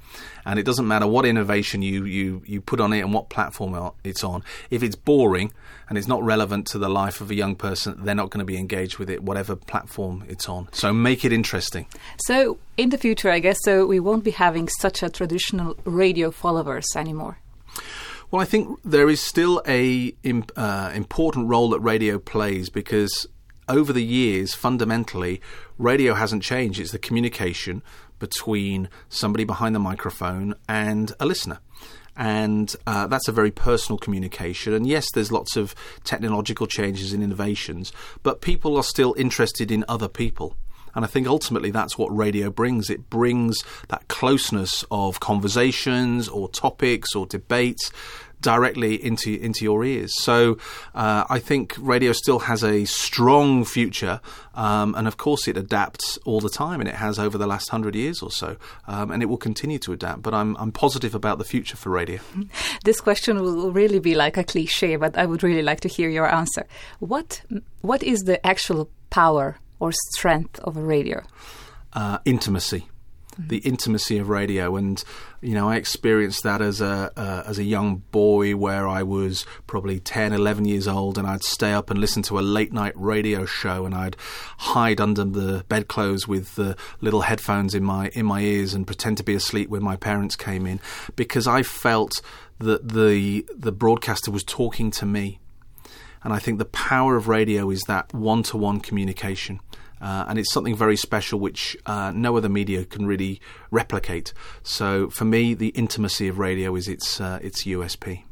and 0.45 0.59
it 0.59 0.65
doesn't 0.65 0.87
matter 0.87 1.07
what 1.07 1.27
innovation 1.27 1.83
you 1.83 2.05
you 2.05 2.43
you 2.47 2.61
put 2.61 2.81
on 2.81 2.93
it 2.93 3.01
and 3.01 3.13
what 3.13 3.29
platform 3.29 3.93
it's 4.05 4.25
on. 4.25 4.43
If 4.71 4.83
it's 4.83 4.97
boring 4.97 5.53
and 5.89 5.99
it's 5.99 6.09
not 6.09 6.23
relevant 6.23 6.67
to 6.69 6.79
the 6.79 6.89
life 6.89 7.21
of 7.21 7.31
a 7.31 7.35
young 7.35 7.55
person, 7.55 8.05
they're 8.05 8.15
not 8.15 8.31
going 8.31 8.41
to 8.41 8.45
be 8.45 8.57
engaged 8.57 8.99
with 8.99 9.11
it, 9.11 9.23
whatever 9.23 9.55
platform 9.55 10.25
it's 10.29 10.49
on. 10.49 10.69
So 10.73 10.93
make 10.93 11.25
it 11.25 11.33
interesting. 11.33 11.87
So 12.25 12.59
in 12.77 12.91
the 12.91 12.99
future, 12.99 13.31
I 13.31 13.39
guess, 13.39 13.59
so 13.63 13.87
we 13.87 14.01
won't 14.01 14.25
be 14.25 14.33
having 14.33 14.69
such 14.81 15.03
a 15.03 15.09
traditional 15.09 15.77
radio 15.85 16.31
followers 16.31 16.87
anymore. 16.97 17.39
Well, 18.31 18.43
I 18.43 18.45
think 18.45 18.81
there 18.85 19.09
is 19.09 19.21
still 19.21 19.63
a 19.69 20.15
uh, 20.57 20.91
important 20.95 21.49
role 21.49 21.71
that 21.71 21.81
radio 21.81 22.19
plays 22.19 22.71
because 22.71 23.27
over 23.69 23.93
the 23.93 24.05
years, 24.05 24.55
fundamentally, 24.55 25.41
radio 25.79 26.15
hasn't 26.15 26.43
changed. 26.43 26.81
It's 26.81 26.93
the 26.93 26.99
communication 26.99 27.83
between 28.19 28.89
somebody 29.09 29.45
behind 29.45 29.75
the 29.75 29.81
microphone 29.81 30.55
and 30.69 31.13
a 31.21 31.27
listener. 31.27 31.59
And 32.17 32.75
uh, 32.87 33.07
that's 33.09 33.29
a 33.29 33.33
very 33.33 33.51
personal 33.51 33.99
communication. 33.99 34.73
And 34.73 34.87
yes, 34.87 35.11
there's 35.13 35.31
lots 35.31 35.57
of 35.57 35.75
technological 36.05 36.67
changes 36.67 37.13
and 37.13 37.23
innovations, 37.23 37.93
but 38.23 38.41
people 38.41 38.77
are 38.77 38.83
still 38.83 39.15
interested 39.19 39.71
in 39.71 39.85
other 39.87 40.09
people. 40.09 40.57
And 40.95 41.05
I 41.05 41.09
think 41.09 41.27
ultimately 41.27 41.71
that's 41.71 41.99
what 41.99 42.17
radio 42.17 42.51
brings. 42.51 42.89
It 42.89 43.11
brings 43.11 43.63
that 43.89 44.09
closeness 44.09 44.83
of 44.91 45.21
conversations 45.21 46.27
or 46.27 46.49
topics 46.49 47.15
or 47.15 47.27
debates 47.27 47.93
directly 48.41 48.95
into 49.03 49.35
into 49.35 49.65
your 49.65 49.85
ears. 49.85 50.13
So 50.23 50.59
uh, 50.95 51.25
I 51.29 51.39
think 51.39 51.75
radio 51.79 52.13
still 52.13 52.41
has 52.41 52.63
a 52.63 52.85
strong 52.85 53.65
future, 53.65 54.21
um, 54.55 54.95
and 54.95 55.09
of 55.09 55.17
course 55.17 55.49
it 55.49 55.57
adapts 55.57 56.19
all 56.25 56.41
the 56.41 56.51
time, 56.51 56.81
and 56.81 56.89
it 56.89 56.95
has 56.95 57.19
over 57.19 57.39
the 57.39 57.47
last 57.47 57.69
hundred 57.71 57.95
years 57.95 58.23
or 58.23 58.31
so, 58.31 58.57
um, 58.87 59.11
and 59.11 59.23
it 59.23 59.27
will 59.27 59.37
continue 59.37 59.79
to 59.81 59.93
adapt. 59.93 60.23
But 60.23 60.35
I'm 60.35 60.57
I'm 60.57 60.73
positive 60.73 61.15
about 61.15 61.39
the 61.39 61.45
future 61.45 61.77
for 61.77 61.91
radio. 61.91 62.21
This 62.85 63.01
question 63.01 63.41
will 63.41 63.73
really 63.73 63.99
be 63.99 64.15
like 64.15 64.37
a 64.37 64.45
cliche, 64.45 64.97
but 64.97 65.17
I 65.19 65.27
would 65.27 65.43
really 65.43 65.63
like 65.63 65.81
to 65.81 65.89
hear 65.89 66.09
your 66.09 66.27
answer. 66.27 66.67
What 67.01 67.43
what 67.81 68.03
is 68.03 68.21
the 68.21 68.45
actual 68.47 68.89
power 69.11 69.59
or 69.81 69.93
strength 70.13 70.61
of 70.61 70.77
a 70.77 70.83
radio? 70.83 71.23
Uh, 71.93 72.19
intimacy 72.25 72.89
the 73.39 73.59
intimacy 73.59 74.19
of 74.19 74.29
radio. 74.29 74.77
And 74.77 75.03
you 75.41 75.55
know, 75.55 75.69
I 75.69 75.77
experienced 75.77 76.43
that 76.45 76.61
as 76.61 76.81
a 76.81 77.13
uh, 77.17 77.45
as 77.47 77.59
a 77.59 77.65
young 77.65 78.03
boy, 78.11 78.57
where 78.57 78.89
I 78.89 79.03
was 79.03 79.47
probably 79.67 80.01
10, 80.01 80.33
11 80.33 80.65
years 80.65 80.89
old, 80.89 81.19
and 81.19 81.27
I'd 81.27 81.43
stay 81.43 81.73
up 81.73 81.91
and 81.91 82.01
listen 82.01 82.23
to 82.25 82.39
a 82.39 82.41
late 82.41 82.73
night 82.73 82.95
radio 82.97 83.45
show, 83.45 83.85
and 83.85 83.95
I'd 83.95 84.17
hide 84.59 85.01
under 85.01 85.25
the 85.25 85.65
bedclothes 85.69 86.27
with 86.27 86.55
the 86.55 86.77
little 87.01 87.23
headphones 87.23 87.75
in 87.75 87.85
my 87.85 88.09
in 88.09 88.27
my 88.27 88.41
ears 88.41 88.75
and 88.75 88.87
pretend 88.87 89.19
to 89.19 89.25
be 89.25 89.35
asleep 89.35 89.69
when 89.69 89.83
my 89.83 89.97
parents 89.97 90.37
came 90.37 90.67
in, 90.67 90.81
because 91.15 91.47
I 91.47 91.63
felt 91.63 92.21
that 92.59 92.89
the 92.89 93.47
the 93.55 93.73
broadcaster 93.73 94.31
was 94.31 94.45
talking 94.45 94.91
to 94.93 95.07
me. 95.07 95.39
And 96.23 96.33
I 96.33 96.41
think 96.41 96.59
the 96.59 96.65
power 96.65 97.15
of 97.15 97.29
radio 97.29 97.71
is 97.71 97.83
that 97.83 98.13
one 98.13 98.43
to 98.45 98.57
one 98.57 98.81
communication. 98.81 99.61
Uh, 100.07 100.25
and 100.29 100.39
it's 100.39 100.53
something 100.53 100.77
very 100.77 100.97
special 100.97 101.41
which 101.41 101.77
uh, 101.85 102.13
no 102.15 102.37
other 102.37 102.49
media 102.49 102.85
can 102.85 103.07
really 103.07 103.41
replicate. 103.73 104.33
So 104.63 105.11
for 105.11 105.25
me, 105.25 105.53
the 105.53 105.71
intimacy 105.71 106.29
of 106.29 106.39
radio 106.39 106.77
is 106.77 106.87
its 106.87 107.21
uh, 107.21 107.41
its 107.43 107.65
USP. 107.65 108.23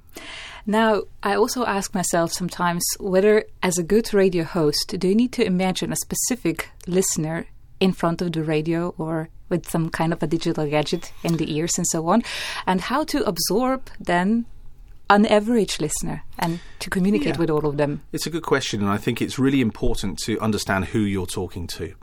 Now, 0.66 1.02
I 1.24 1.34
also 1.34 1.66
ask 1.66 1.92
myself 1.92 2.32
sometimes 2.32 2.84
whether, 3.00 3.44
as 3.60 3.76
a 3.76 3.82
good 3.82 4.14
radio 4.14 4.44
host, 4.44 4.94
do 4.96 5.08
you 5.08 5.16
need 5.16 5.32
to 5.32 5.44
imagine 5.44 5.90
a 5.92 5.96
specific 5.96 6.70
listener 6.86 7.46
in 7.80 7.92
front 7.92 8.22
of 8.22 8.30
the 8.30 8.44
radio 8.44 8.94
or 8.96 9.28
with 9.48 9.68
some 9.68 9.90
kind 9.90 10.12
of 10.12 10.22
a 10.22 10.28
digital 10.28 10.66
gadget 10.70 11.12
in 11.24 11.38
the 11.38 11.56
ears 11.56 11.76
and 11.76 11.88
so 11.88 12.06
on, 12.06 12.22
and 12.68 12.82
how 12.82 13.02
to 13.04 13.24
absorb 13.24 13.90
then 13.98 14.46
an 15.10 15.26
average 15.26 15.80
listener 15.80 16.22
and 16.38 16.60
to 16.78 16.90
communicate 16.90 17.34
yeah. 17.34 17.38
with 17.38 17.50
all 17.50 17.66
of 17.66 17.76
them? 17.76 18.02
It's 18.12 18.26
a 18.26 18.30
good 18.30 18.42
question, 18.42 18.80
and 18.80 18.90
I 18.90 18.96
think 18.96 19.20
it's 19.20 19.38
really 19.38 19.60
important 19.60 20.18
to 20.20 20.38
understand 20.40 20.86
who 20.86 21.00
you're 21.00 21.26
talking 21.26 21.66
to. 21.68 21.94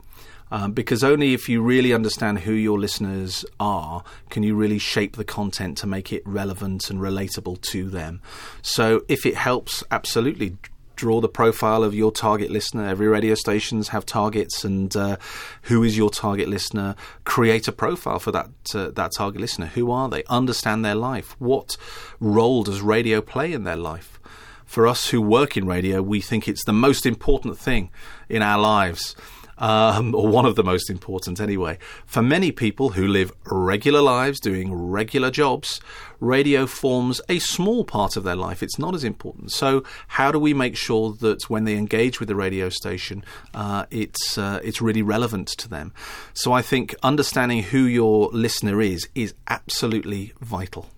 Um, 0.50 0.72
because 0.72 1.02
only 1.02 1.32
if 1.32 1.48
you 1.48 1.62
really 1.62 1.94
understand 1.94 2.40
who 2.40 2.52
your 2.52 2.78
listeners 2.78 3.42
are 3.58 4.04
can 4.28 4.42
you 4.42 4.54
really 4.54 4.78
shape 4.78 5.16
the 5.16 5.24
content 5.24 5.78
to 5.78 5.86
make 5.86 6.12
it 6.12 6.22
relevant 6.26 6.90
and 6.90 7.00
relatable 7.00 7.62
to 7.62 7.88
them. 7.88 8.20
So, 8.60 9.00
if 9.08 9.24
it 9.24 9.34
helps, 9.34 9.82
absolutely 9.90 10.58
draw 11.02 11.20
the 11.20 11.28
profile 11.28 11.82
of 11.82 11.96
your 11.96 12.12
target 12.12 12.48
listener. 12.48 12.86
Every 12.86 13.08
radio 13.08 13.34
stations 13.34 13.88
have 13.88 14.06
targets, 14.06 14.64
and 14.64 14.94
uh, 14.94 15.16
who 15.62 15.82
is 15.82 15.96
your 15.96 16.10
target 16.10 16.46
listener? 16.46 16.94
Create 17.24 17.66
a 17.66 17.72
profile 17.72 18.20
for 18.20 18.30
that 18.30 18.50
uh, 18.72 18.92
that 18.92 19.10
target 19.16 19.40
listener. 19.40 19.66
Who 19.66 19.90
are 19.90 20.08
they? 20.08 20.22
Understand 20.28 20.84
their 20.84 20.94
life. 20.94 21.34
What 21.40 21.76
role 22.20 22.62
does 22.62 22.82
radio 22.82 23.20
play 23.20 23.52
in 23.52 23.64
their 23.64 23.76
life? 23.76 24.20
For 24.64 24.86
us 24.86 25.08
who 25.08 25.20
work 25.20 25.56
in 25.56 25.66
radio, 25.66 26.02
we 26.02 26.20
think 26.20 26.46
it's 26.46 26.64
the 26.64 26.72
most 26.72 27.04
important 27.04 27.58
thing 27.58 27.90
in 28.28 28.40
our 28.40 28.60
lives 28.60 29.16
um, 29.58 30.14
or 30.14 30.28
one 30.28 30.44
of 30.44 30.56
the 30.56 30.64
most 30.64 30.90
important 30.90 31.40
anyway. 31.40 31.78
For 32.04 32.22
many 32.22 32.52
people 32.52 32.90
who 32.90 33.06
live 33.06 33.32
regular 33.44 34.00
lives, 34.00 34.40
doing 34.40 34.72
regular 34.74 35.30
jobs, 35.30 35.80
radio 36.22 36.66
forms 36.66 37.20
a 37.28 37.38
small 37.40 37.84
part 37.84 38.16
of 38.16 38.22
their 38.22 38.36
life. 38.36 38.62
It's 38.62 38.78
not 38.78 38.94
as 38.94 39.04
important. 39.04 39.52
So, 39.52 39.84
how 40.06 40.30
do 40.32 40.38
we 40.38 40.54
make 40.54 40.76
sure 40.76 41.12
that 41.14 41.50
when 41.50 41.64
they 41.64 41.76
engage 41.76 42.20
with 42.20 42.28
the 42.28 42.36
radio 42.36 42.68
station, 42.68 43.24
uh, 43.52 43.86
it's 43.90 44.38
uh, 44.38 44.60
it's 44.62 44.80
really 44.80 45.02
relevant 45.02 45.48
to 45.48 45.68
them? 45.68 45.92
So, 46.32 46.52
I 46.52 46.62
think 46.62 46.94
understanding 47.02 47.64
who 47.64 47.84
your 47.84 48.30
listener 48.32 48.80
is 48.80 49.08
is 49.14 49.34
absolutely 49.48 50.32
vital. 50.40 50.88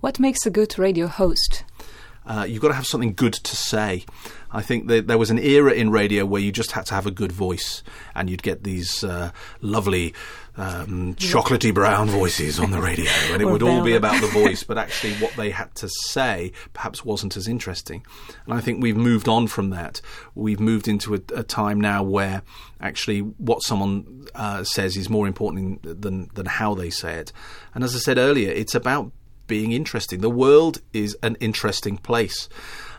What 0.00 0.18
makes 0.18 0.44
a 0.44 0.50
good 0.50 0.78
radio 0.78 1.06
host? 1.06 1.64
Uh, 2.26 2.44
you've 2.48 2.60
got 2.60 2.68
to 2.68 2.74
have 2.74 2.86
something 2.86 3.14
good 3.14 3.34
to 3.34 3.56
say. 3.56 4.04
I 4.56 4.62
think 4.62 4.88
that 4.88 5.06
there 5.06 5.18
was 5.18 5.30
an 5.30 5.38
era 5.38 5.72
in 5.72 5.90
radio 5.90 6.24
where 6.24 6.40
you 6.40 6.50
just 6.50 6.72
had 6.72 6.86
to 6.86 6.94
have 6.94 7.04
a 7.04 7.10
good 7.10 7.30
voice, 7.30 7.82
and 8.14 8.30
you'd 8.30 8.42
get 8.42 8.64
these 8.64 9.04
uh, 9.04 9.30
lovely. 9.60 10.14
Um, 10.58 11.14
chocolatey 11.16 11.74
brown 11.74 12.08
voices 12.22 12.58
on 12.58 12.70
the 12.70 12.80
radio, 12.80 13.10
and 13.30 13.42
it 13.42 13.44
would 13.44 13.62
all 13.62 13.84
be 13.84 13.94
about 13.94 14.18
the 14.22 14.28
voice, 14.28 14.62
but 14.62 14.78
actually 14.84 15.12
what 15.16 15.34
they 15.36 15.50
had 15.50 15.74
to 15.74 15.90
say 16.06 16.52
perhaps 16.72 17.04
wasn't 17.04 17.36
as 17.36 17.46
interesting. 17.46 18.02
And 18.46 18.54
I 18.54 18.62
think 18.62 18.82
we've 18.82 18.96
moved 18.96 19.28
on 19.28 19.48
from 19.48 19.68
that. 19.70 20.00
We've 20.34 20.58
moved 20.58 20.88
into 20.88 21.14
a, 21.14 21.20
a 21.34 21.42
time 21.42 21.78
now 21.78 22.02
where 22.02 22.40
actually 22.80 23.18
what 23.18 23.62
someone 23.62 24.26
uh, 24.34 24.64
says 24.64 24.96
is 24.96 25.10
more 25.10 25.26
important 25.26 25.82
than 25.82 26.30
than 26.32 26.46
how 26.46 26.74
they 26.74 26.88
say 26.88 27.16
it. 27.16 27.30
And 27.74 27.84
as 27.84 27.94
I 27.94 27.98
said 27.98 28.16
earlier, 28.16 28.50
it's 28.50 28.74
about 28.74 29.12
being 29.46 29.72
interesting. 29.72 30.20
The 30.22 30.30
world 30.30 30.80
is 30.94 31.16
an 31.22 31.36
interesting 31.40 31.98
place. 31.98 32.48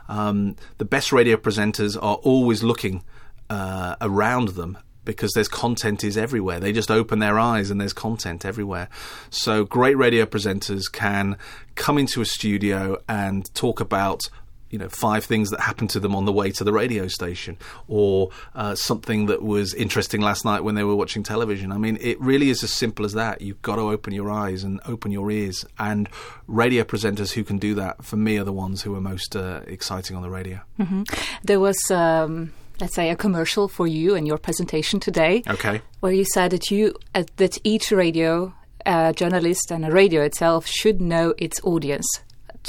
Um, 0.08 0.56
the 0.78 0.86
best 0.86 1.12
radio 1.12 1.38
presenters 1.38 1.96
are 1.96 2.16
always 2.16 2.64
looking 2.64 3.04
uh, 3.50 3.96
around 4.02 4.50
them 4.50 4.78
because 5.06 5.32
there's 5.34 5.48
content 5.48 6.04
is 6.04 6.18
everywhere. 6.18 6.60
They 6.60 6.74
just 6.74 6.92
open 6.92 7.20
their 7.20 7.40
eyes 7.40 7.72
and 7.72 7.80
there's 7.80 7.94
content 7.94 8.46
everywhere. 8.46 8.90
So 9.30 9.64
great 9.64 9.98
radio 9.98 10.26
presenters 10.26 10.92
can 10.92 11.38
come 11.76 11.98
into 11.98 12.20
a 12.22 12.26
studio 12.26 13.02
and 13.08 13.52
talk 13.54 13.80
about 13.80 14.30
you 14.70 14.78
know 14.78 14.90
five 14.90 15.24
things 15.26 15.50
that 15.50 15.60
happened 15.60 15.90
to 15.92 16.00
them 16.00 16.16
on 16.16 16.26
the 16.26 16.32
way 16.32 16.52
to 16.52 16.64
the 16.64 16.74
radio 16.74 17.08
station 17.08 17.58
or 17.88 18.30
uh, 18.56 18.76
something 18.76 19.28
that 19.28 19.42
was 19.42 19.74
interesting 19.74 20.22
last 20.22 20.46
night 20.46 20.64
when 20.64 20.76
they 20.76 20.84
were 20.84 20.96
watching 20.96 21.24
television. 21.24 21.72
I 21.72 21.78
mean 21.78 21.98
it 22.02 22.20
really 22.20 22.50
is 22.50 22.64
as 22.64 22.74
simple 22.74 23.06
as 23.06 23.14
that. 23.14 23.42
You've 23.42 23.62
got 23.62 23.76
to 23.76 23.84
open 23.84 24.14
your 24.14 24.32
eyes 24.32 24.64
and 24.64 24.80
open 24.86 25.12
your 25.12 25.30
ears. 25.32 25.66
And 25.80 26.10
radio 26.48 26.84
presenters 26.84 27.34
who 27.34 27.44
can 27.44 27.58
do 27.58 27.76
that 27.76 28.04
for 28.04 28.18
me 28.18 28.38
are 28.38 28.44
the 28.44 28.54
ones 28.54 28.82
who 28.82 28.96
are 28.96 29.02
most 29.02 29.36
uh, 29.36 29.62
exciting 29.68 30.16
on 30.16 30.22
the 30.22 30.30
radio. 30.30 30.62
Mm-hmm. 30.80 31.04
there 31.44 31.60
was 31.60 31.80
um 31.92 32.54
let's 32.80 32.94
say 32.94 33.10
a 33.10 33.16
commercial 33.16 33.68
for 33.68 33.88
you 33.88 34.16
and 34.16 34.28
your 34.28 34.38
presentation 34.38 35.00
today 35.00 35.44
okay. 35.48 35.82
where 36.00 36.12
you 36.12 36.26
said 36.26 36.52
that 36.52 36.70
you 36.70 36.96
uh, 37.16 37.24
that 37.38 37.58
each 37.64 37.92
radio 37.92 38.54
uh, 38.86 39.12
journalist 39.14 39.72
and 39.72 39.86
a 39.86 39.92
radio 39.92 40.22
itself 40.22 40.68
should 40.68 41.02
know 41.02 41.34
its 41.38 41.60
audience 41.64 42.08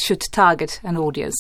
should 0.01 0.23
target 0.33 0.81
an 0.83 0.97
audience. 0.97 1.37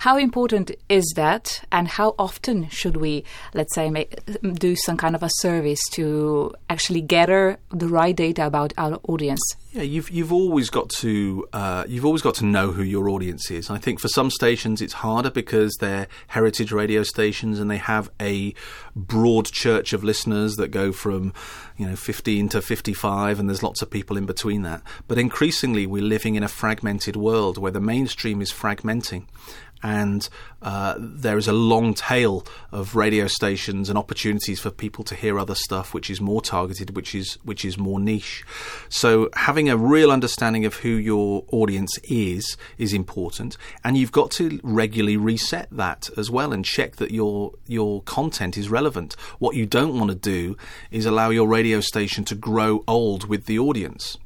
How 0.00 0.16
important 0.16 0.70
is 0.88 1.12
that, 1.16 1.62
and 1.72 1.88
how 1.88 2.14
often 2.18 2.68
should 2.68 2.96
we, 2.96 3.24
let's 3.54 3.74
say, 3.74 3.90
make, 3.90 4.18
do 4.54 4.76
some 4.76 4.96
kind 4.96 5.14
of 5.14 5.22
a 5.22 5.30
service 5.38 5.80
to 5.92 6.54
actually 6.68 7.00
gather 7.00 7.58
the 7.70 7.88
right 7.88 8.14
data 8.14 8.46
about 8.46 8.72
our 8.78 8.98
audience? 9.08 9.40
Yeah, 9.72 9.82
you've 9.82 10.10
you've 10.10 10.32
always 10.32 10.68
got 10.68 10.90
to 10.98 11.46
uh, 11.52 11.84
you've 11.86 12.04
always 12.04 12.22
got 12.22 12.34
to 12.36 12.44
know 12.44 12.72
who 12.72 12.82
your 12.82 13.08
audience 13.08 13.52
is. 13.52 13.70
I 13.70 13.78
think 13.78 14.00
for 14.00 14.08
some 14.08 14.28
stations 14.28 14.82
it's 14.82 14.94
harder 14.94 15.30
because 15.30 15.76
they're 15.76 16.08
heritage 16.26 16.72
radio 16.72 17.04
stations 17.04 17.60
and 17.60 17.70
they 17.70 17.76
have 17.76 18.10
a 18.20 18.52
broad 18.96 19.46
church 19.46 19.92
of 19.92 20.02
listeners 20.02 20.56
that 20.56 20.68
go 20.68 20.90
from 20.90 21.32
you 21.76 21.86
know 21.86 21.94
15 21.94 22.48
to 22.48 22.60
55, 22.60 23.38
and 23.38 23.48
there's 23.48 23.62
lots 23.62 23.80
of 23.80 23.90
people 23.90 24.16
in 24.16 24.26
between 24.26 24.62
that. 24.62 24.82
But 25.06 25.18
increasingly, 25.18 25.86
we're 25.86 26.02
living 26.02 26.34
in 26.34 26.42
a 26.42 26.48
fragmented 26.48 27.14
world 27.14 27.56
where 27.56 27.70
the 27.70 27.80
mainstream 27.80 28.42
is 28.42 28.50
fragmenting, 28.50 29.26
and 29.82 30.28
uh, 30.62 30.94
there 30.98 31.38
is 31.38 31.48
a 31.48 31.52
long 31.52 31.94
tail 31.94 32.44
of 32.70 32.94
radio 32.94 33.26
stations 33.26 33.88
and 33.88 33.98
opportunities 33.98 34.60
for 34.60 34.70
people 34.70 35.04
to 35.04 35.14
hear 35.14 35.38
other 35.38 35.54
stuff, 35.54 35.94
which 35.94 36.10
is 36.10 36.20
more 36.20 36.42
targeted, 36.42 36.94
which 36.94 37.14
is 37.14 37.34
which 37.44 37.64
is 37.64 37.78
more 37.78 37.98
niche. 37.98 38.44
So 38.88 39.30
having 39.34 39.68
a 39.68 39.76
real 39.76 40.12
understanding 40.12 40.64
of 40.64 40.76
who 40.76 40.90
your 40.90 41.44
audience 41.50 41.98
is 42.04 42.56
is 42.78 42.92
important, 42.92 43.56
and 43.84 43.96
you've 43.96 44.12
got 44.12 44.30
to 44.32 44.60
regularly 44.62 45.16
reset 45.16 45.68
that 45.70 46.10
as 46.16 46.30
well 46.30 46.52
and 46.52 46.64
check 46.64 46.96
that 46.96 47.10
your 47.10 47.52
your 47.66 48.02
content 48.02 48.58
is 48.58 48.68
relevant. 48.68 49.14
What 49.38 49.56
you 49.56 49.66
don't 49.66 49.98
want 49.98 50.10
to 50.10 50.16
do 50.16 50.56
is 50.90 51.06
allow 51.06 51.30
your 51.30 51.48
radio 51.48 51.80
station 51.80 52.24
to 52.26 52.34
grow 52.34 52.84
old 52.86 53.28
with 53.28 53.46
the 53.46 53.58
audience 53.58 54.18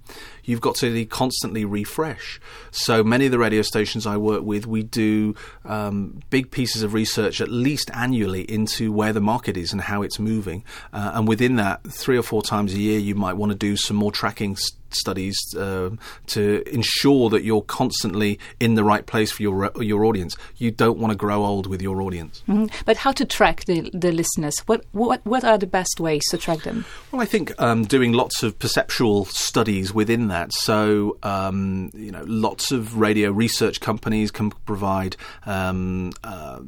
you've 0.45 0.61
got 0.61 0.77
to 0.77 1.05
constantly 1.07 1.65
refresh. 1.65 2.41
So 2.71 3.03
many 3.03 3.27
of 3.27 3.33
the 3.33 3.39
radio 3.39 3.63
stations 3.63 4.07
I 4.07 4.17
work 4.17 4.43
with, 4.43 4.67
we 4.67 4.83
do 4.83 5.35
um, 5.65 6.21
big 6.31 6.51
pieces 6.51 6.83
of 6.83 6.95
research 6.95 7.41
at 7.41 7.49
least 7.49 7.91
annually 7.95 8.43
into 8.43 8.93
where 8.93 9.13
the 9.13 9.21
market 9.21 9.57
is 9.57 9.73
and 9.73 9.81
how 9.81 10.03
it's 10.03 10.19
moving. 10.19 10.65
Uh, 10.93 11.13
and 11.15 11.29
within 11.29 11.57
that, 11.57 11.83
three 11.85 12.19
or 12.19 12.23
four 12.23 12.43
times 12.43 12.75
a 12.75 12.79
year, 12.79 12.99
you 12.99 13.15
might 13.15 13.35
want 13.35 13.53
to 13.53 13.59
do 13.59 13.77
some 13.77 13.97
more 13.97 14.13
tracking 14.13 14.57
st- 14.57 14.79
studies 14.95 15.37
uh, 15.57 15.91
to 16.27 16.63
ensure 16.73 17.31
that 17.31 17.45
you're 17.45 17.63
constantly 17.63 18.39
in 18.61 18.75
the 18.75 18.85
right 18.85 19.07
place 19.07 19.31
for 19.33 19.43
your 19.43 19.71
your 19.81 20.05
audience. 20.05 20.37
You 20.57 20.71
don't 20.71 20.99
want 20.99 21.13
to 21.13 21.17
grow 21.17 21.45
old 21.45 21.67
with 21.67 21.83
your 21.83 22.03
audience. 22.03 22.43
Mm-hmm. 22.49 22.67
But 22.85 22.97
how 22.99 23.13
to 23.13 23.25
track 23.25 23.65
the 23.67 23.91
the 23.93 24.13
listeners? 24.13 24.59
What 24.67 24.85
what 24.93 25.25
what 25.25 25.45
are 25.45 25.59
the 25.59 25.67
best 25.67 26.01
ways 26.01 26.23
to 26.31 26.39
track 26.39 26.63
them? 26.63 26.85
Well, 27.13 27.21
I 27.21 27.27
think 27.27 27.53
um, 27.61 27.85
doing 27.85 28.13
lots 28.13 28.43
of 28.43 28.59
perceptual 28.59 29.27
studies 29.27 29.93
within 29.93 30.29
that. 30.29 30.53
So 30.53 31.19
um, 31.23 31.91
you 31.95 32.11
know, 32.11 32.25
lots 32.27 32.71
of 32.73 32.99
radio 32.99 33.31
research 33.31 33.81
companies 33.81 34.31
can 34.31 34.51
provide. 34.51 35.17
Um, 35.47 36.13
uh, 36.23 36.61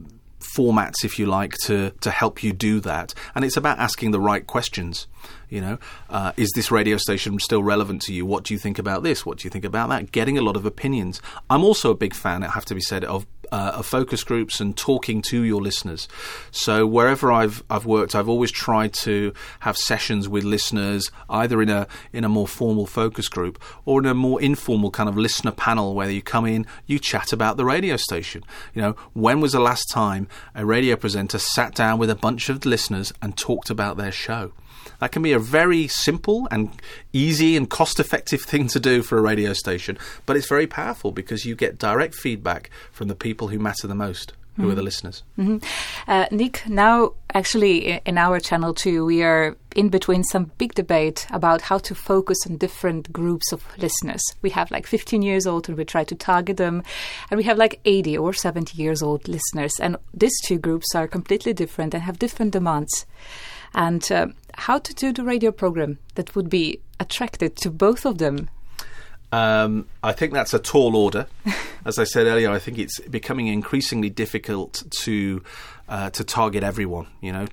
formats, 0.57 1.05
if 1.05 1.19
you 1.19 1.27
like, 1.27 1.55
to 1.65 1.91
to 2.01 2.11
help 2.11 2.43
you 2.43 2.53
do 2.53 2.81
that. 2.81 3.15
And 3.35 3.45
it's 3.45 3.57
about 3.57 3.79
asking 3.79 4.11
the 4.11 4.21
right 4.21 4.47
questions. 4.47 5.07
You 5.49 5.61
know, 5.61 5.79
uh, 6.11 6.33
is 6.37 6.51
this 6.55 6.71
radio 6.71 6.97
station 6.97 7.39
still 7.39 7.63
relevant 7.63 8.03
to 8.03 8.13
you? 8.13 8.27
What 8.27 8.45
do 8.45 8.55
you 8.55 8.59
think 8.59 8.79
about 8.79 9.03
this? 9.03 9.25
What 9.25 9.39
do 9.39 9.47
you 9.47 9.51
think 9.51 9.65
about 9.65 9.89
that? 9.91 10.11
Getting 10.11 10.39
a 10.39 10.43
lot 10.43 10.57
of 10.57 10.67
opinions. 10.67 11.23
I'm 11.49 11.63
also 11.63 11.91
a 11.91 11.95
big 11.95 12.15
fan, 12.15 12.43
it 12.43 12.51
have 12.51 12.65
to 12.67 12.75
be 12.75 12.81
said, 12.81 13.05
of 13.05 13.27
uh, 13.53 13.73
of 13.77 13.87
focus 13.87 14.25
groups 14.25 14.61
and 14.61 14.77
talking 14.77 15.23
to 15.23 15.43
your 15.43 15.61
listeners. 15.61 16.09
So 16.51 16.87
wherever 16.87 17.33
I've 17.33 17.63
I've 17.71 17.87
worked, 17.87 18.15
I've 18.15 18.29
always 18.29 18.51
tried 18.51 18.93
to 18.95 19.33
have 19.61 19.77
sessions 19.77 20.29
with 20.29 20.45
listeners, 20.45 21.11
either 21.29 21.63
in 21.63 21.69
a 21.69 21.87
in 22.13 22.25
a 22.25 22.29
more 22.29 22.49
formal 22.49 22.87
focus 22.87 23.29
group 23.29 23.63
or 23.85 24.01
in 24.01 24.07
a 24.07 24.15
more 24.15 24.41
informal 24.41 24.91
kind 24.91 25.09
of 25.09 25.17
listener 25.17 25.53
panel 25.53 25.95
where 25.95 26.11
you 26.11 26.23
come 26.23 26.47
in, 26.47 26.67
you 26.87 26.99
chat 26.99 27.33
about 27.33 27.57
the 27.57 27.65
radio 27.65 27.97
station. 27.97 28.43
You 28.75 28.83
know, 28.83 28.97
when 29.13 29.41
was 29.41 29.53
the 29.53 29.61
last 29.61 29.89
time 29.91 30.29
a 30.55 30.65
radio 30.65 30.97
presenter 30.97 31.39
sat 31.39 31.75
down 31.75 31.99
with 31.99 32.11
a 32.11 32.17
bunch 32.17 32.49
of 32.49 32.65
listeners 32.65 33.13
and 33.23 33.37
talked 33.37 33.71
about 33.71 33.97
their 33.97 34.13
show? 34.13 34.53
That 35.01 35.13
can 35.13 35.23
be 35.23 35.33
a 35.33 35.39
very 35.39 35.89
simple 35.89 36.49
and 36.51 36.71
easy 37.13 37.57
and 37.57 37.69
cost 37.69 38.01
effective 38.01 38.43
thing 38.51 38.69
to 38.69 38.81
do 38.81 39.03
for 39.03 39.19
a 39.19 39.23
radio 39.23 39.53
station, 39.53 39.99
but 40.25 40.37
it's 40.37 40.49
very 40.49 40.67
powerful 40.67 41.13
because 41.13 41.45
you 41.45 41.55
get 41.55 41.79
direct 41.79 42.15
feedback 42.15 42.71
from 42.93 43.09
the 43.09 43.15
people 43.15 43.49
who 43.49 43.59
matter 43.59 43.87
the 43.87 43.95
most. 43.95 44.33
Who 44.57 44.63
mm-hmm. 44.63 44.71
are 44.71 44.75
the 44.77 44.83
listeners? 44.83 45.23
Mm-hmm. 45.39 46.11
Uh, 46.11 46.27
Nik, 46.31 46.67
now 46.67 47.13
actually 47.35 48.01
in 48.07 48.17
our 48.17 48.41
channel 48.41 48.73
too, 48.73 49.05
we 49.05 49.23
are 49.23 49.55
in 49.75 49.91
between 49.91 50.25
some 50.25 50.51
big 50.57 50.73
debate 50.73 51.27
about 51.31 51.61
how 51.61 51.77
to 51.77 51.95
focus 51.95 52.39
on 52.47 52.57
different 52.57 53.13
groups 53.13 53.53
of 53.53 53.63
listeners. 53.77 54.23
We 54.41 54.49
have 54.51 54.71
like 54.71 54.87
15 54.87 55.21
years 55.21 55.47
old 55.47 55.69
and 55.69 55.77
we 55.77 55.85
try 55.85 56.05
to 56.05 56.15
target 56.15 56.57
them, 56.57 56.83
and 57.31 57.37
we 57.37 57.45
have 57.45 57.59
like 57.59 57.81
80 57.85 58.17
or 58.17 58.33
70 58.33 58.81
years 58.83 59.03
old 59.03 59.29
listeners, 59.29 59.73
and 59.79 59.99
these 60.15 60.41
two 60.41 60.59
groups 60.59 60.95
are 60.95 61.07
completely 61.07 61.53
different 61.53 61.93
and 61.93 62.05
have 62.05 62.19
different 62.19 62.53
demands 62.53 63.05
and 63.77 64.11
uh, 64.11 64.27
how 64.55 64.79
to 64.79 64.95
do 64.95 65.13
the 65.13 65.23
radio 65.23 65.53
program 65.53 65.99
that 66.15 66.35
would 66.35 66.49
be 66.49 66.81
attracted 66.99 67.55
to 67.57 67.71
both 67.71 68.05
of 68.05 68.19
them. 68.19 68.49
Um, 69.31 69.87
I 70.03 70.13
think 70.13 70.33
that's 70.33 70.55
a 70.55 70.59
tall 70.59 70.97
order. 70.97 71.27
As 71.85 71.99
I 71.99 72.05
said 72.05 72.27
earlier, 72.27 72.51
I 72.51 72.59
think 72.59 72.79
it's 72.79 72.99
becoming 73.01 73.47
increasingly 73.47 74.11
difficult 74.11 74.83
to 75.03 75.43
uh, 75.89 76.11
to 76.11 76.25
target 76.25 76.65
everyone. 76.65 77.07
You 77.21 77.33
know, 77.33 77.47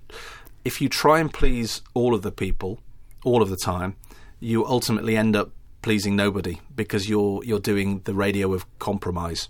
if 0.65 0.81
you 0.81 0.89
try 0.89 1.19
and 1.19 1.31
please 1.31 1.81
all 1.93 2.15
of 2.15 2.21
the 2.21 2.31
people 2.31 2.79
all 3.23 3.41
of 3.41 3.49
the 3.49 3.57
time, 3.57 3.95
you 4.39 4.65
ultimately 4.65 5.15
end 5.17 5.35
up 5.35 5.51
pleasing 5.81 6.15
nobody 6.15 6.59
because 6.75 7.09
you're 7.09 7.43
you're 7.43 7.59
doing 7.59 8.01
the 8.05 8.13
radio 8.13 8.53
of 8.53 8.65
compromise. 8.79 9.49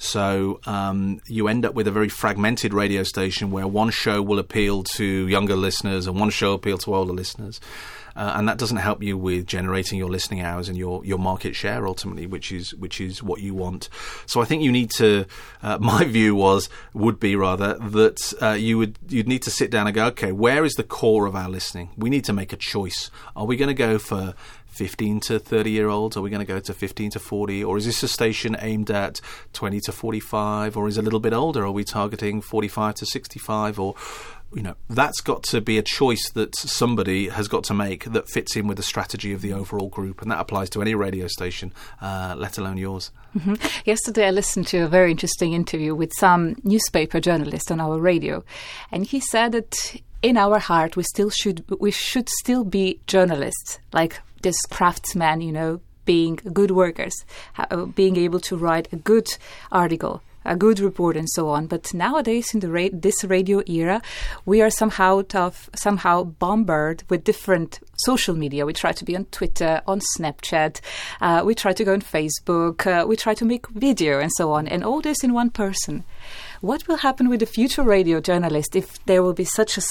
So 0.00 0.60
um, 0.64 1.20
you 1.26 1.46
end 1.46 1.66
up 1.66 1.74
with 1.74 1.86
a 1.86 1.90
very 1.90 2.08
fragmented 2.08 2.72
radio 2.72 3.02
station 3.02 3.50
where 3.50 3.66
one 3.66 3.90
show 3.90 4.22
will 4.22 4.38
appeal 4.38 4.82
to 4.94 5.04
younger 5.04 5.54
listeners 5.54 6.06
and 6.06 6.18
one 6.18 6.30
show 6.30 6.54
appeal 6.54 6.78
to 6.78 6.94
older 6.94 7.12
listeners. 7.12 7.60
Uh, 8.16 8.32
and 8.36 8.48
that 8.48 8.56
doesn't 8.56 8.78
help 8.78 9.02
you 9.02 9.16
with 9.18 9.46
generating 9.46 9.98
your 9.98 10.08
listening 10.08 10.40
hours 10.40 10.70
and 10.70 10.78
your, 10.78 11.04
your 11.04 11.18
market 11.18 11.54
share 11.54 11.86
ultimately, 11.86 12.26
which 12.26 12.50
is 12.50 12.74
which 12.74 13.00
is 13.00 13.22
what 13.22 13.40
you 13.40 13.54
want. 13.54 13.90
So 14.24 14.40
I 14.40 14.46
think 14.46 14.62
you 14.62 14.72
need 14.72 14.90
to. 14.96 15.26
Uh, 15.62 15.78
my 15.80 16.04
view 16.04 16.34
was 16.34 16.70
would 16.94 17.20
be 17.20 17.36
rather 17.36 17.74
that 17.74 18.32
uh, 18.40 18.52
you 18.52 18.78
would 18.78 18.98
you'd 19.08 19.28
need 19.28 19.42
to 19.42 19.50
sit 19.50 19.70
down 19.70 19.86
and 19.86 19.94
go, 19.94 20.06
okay, 20.06 20.32
where 20.32 20.64
is 20.64 20.74
the 20.74 20.82
core 20.82 21.26
of 21.26 21.36
our 21.36 21.48
listening? 21.48 21.90
We 21.96 22.08
need 22.08 22.24
to 22.24 22.32
make 22.32 22.52
a 22.54 22.56
choice. 22.56 23.10
Are 23.36 23.44
we 23.44 23.56
going 23.56 23.68
to 23.68 23.74
go 23.74 23.98
for 23.98 24.34
15 24.70 25.20
to 25.20 25.38
30 25.38 25.70
year 25.70 25.88
olds? 25.88 26.16
Are 26.16 26.20
we 26.20 26.30
going 26.30 26.44
to 26.44 26.52
go 26.52 26.60
to 26.60 26.72
15 26.72 27.10
to 27.12 27.18
40? 27.18 27.64
Or 27.64 27.76
is 27.76 27.86
this 27.86 28.02
a 28.02 28.08
station 28.08 28.56
aimed 28.60 28.90
at 28.90 29.20
20 29.52 29.80
to 29.80 29.92
45? 29.92 30.76
Or 30.76 30.88
is 30.88 30.96
it 30.96 31.00
a 31.00 31.04
little 31.04 31.20
bit 31.20 31.32
older? 31.32 31.64
Are 31.64 31.70
we 31.70 31.84
targeting 31.84 32.40
45 32.40 32.94
to 32.96 33.06
65? 33.06 33.78
Or, 33.78 33.94
you 34.54 34.62
know, 34.62 34.74
that's 34.88 35.20
got 35.20 35.42
to 35.44 35.60
be 35.60 35.78
a 35.78 35.82
choice 35.82 36.30
that 36.30 36.54
somebody 36.56 37.28
has 37.28 37.48
got 37.48 37.64
to 37.64 37.74
make 37.74 38.04
that 38.04 38.28
fits 38.28 38.56
in 38.56 38.66
with 38.66 38.76
the 38.76 38.82
strategy 38.82 39.32
of 39.32 39.42
the 39.42 39.52
overall 39.52 39.88
group. 39.88 40.22
And 40.22 40.30
that 40.30 40.40
applies 40.40 40.70
to 40.70 40.82
any 40.82 40.94
radio 40.94 41.26
station, 41.26 41.72
uh, 42.00 42.34
let 42.38 42.58
alone 42.58 42.76
yours. 42.76 43.10
Mm-hmm. 43.36 43.54
Yesterday, 43.84 44.26
I 44.26 44.30
listened 44.30 44.66
to 44.68 44.78
a 44.78 44.88
very 44.88 45.10
interesting 45.10 45.52
interview 45.52 45.94
with 45.94 46.12
some 46.14 46.56
newspaper 46.64 47.20
journalist 47.20 47.70
on 47.70 47.80
our 47.80 47.98
radio. 47.98 48.44
And 48.90 49.04
he 49.04 49.20
said 49.20 49.52
that 49.52 50.00
in 50.22 50.36
our 50.36 50.58
heart 50.58 50.96
we 50.96 51.02
still 51.02 51.30
should 51.30 51.64
we 51.80 51.90
should 51.90 52.28
still 52.28 52.64
be 52.64 53.00
journalists 53.06 53.78
like 53.92 54.20
this 54.42 54.60
craftsman, 54.70 55.40
you 55.40 55.52
know, 55.52 55.80
being 56.04 56.36
good 56.52 56.70
workers, 56.70 57.14
uh, 57.58 57.84
being 57.84 58.16
able 58.16 58.40
to 58.40 58.56
write 58.56 58.92
a 58.92 58.96
good 58.96 59.28
article, 59.70 60.22
a 60.44 60.56
good 60.56 60.80
report, 60.80 61.16
and 61.16 61.28
so 61.30 61.48
on. 61.48 61.66
But 61.66 61.92
nowadays, 61.92 62.54
in 62.54 62.60
the 62.60 62.70
ra- 62.70 62.88
this 62.92 63.22
radio 63.24 63.62
era, 63.66 64.00
we 64.46 64.62
are 64.62 64.70
somehow 64.70 65.22
tough, 65.22 65.68
somehow 65.74 66.24
bombarded 66.24 67.08
with 67.10 67.24
different 67.24 67.80
social 68.04 68.34
media. 68.34 68.66
We 68.66 68.72
try 68.72 68.92
to 68.92 69.04
be 69.04 69.14
on 69.14 69.26
Twitter, 69.26 69.82
on 69.86 70.00
Snapchat, 70.16 70.80
uh, 71.20 71.42
we 71.44 71.54
try 71.54 71.72
to 71.72 71.84
go 71.84 71.92
on 71.92 72.02
Facebook, 72.02 72.86
uh, 72.86 73.06
we 73.06 73.16
try 73.16 73.34
to 73.34 73.44
make 73.44 73.68
video, 73.68 74.20
and 74.20 74.30
so 74.36 74.52
on, 74.52 74.66
and 74.66 74.82
all 74.82 75.00
this 75.00 75.22
in 75.22 75.34
one 75.34 75.50
person. 75.50 76.04
What 76.60 76.86
will 76.86 76.98
happen 76.98 77.28
with 77.28 77.40
the 77.40 77.46
future 77.46 77.82
radio 77.82 78.20
journalist 78.20 78.76
if 78.76 79.02
there 79.06 79.22
will 79.22 79.32
be 79.32 79.44
such 79.44 79.78
a, 79.78 79.82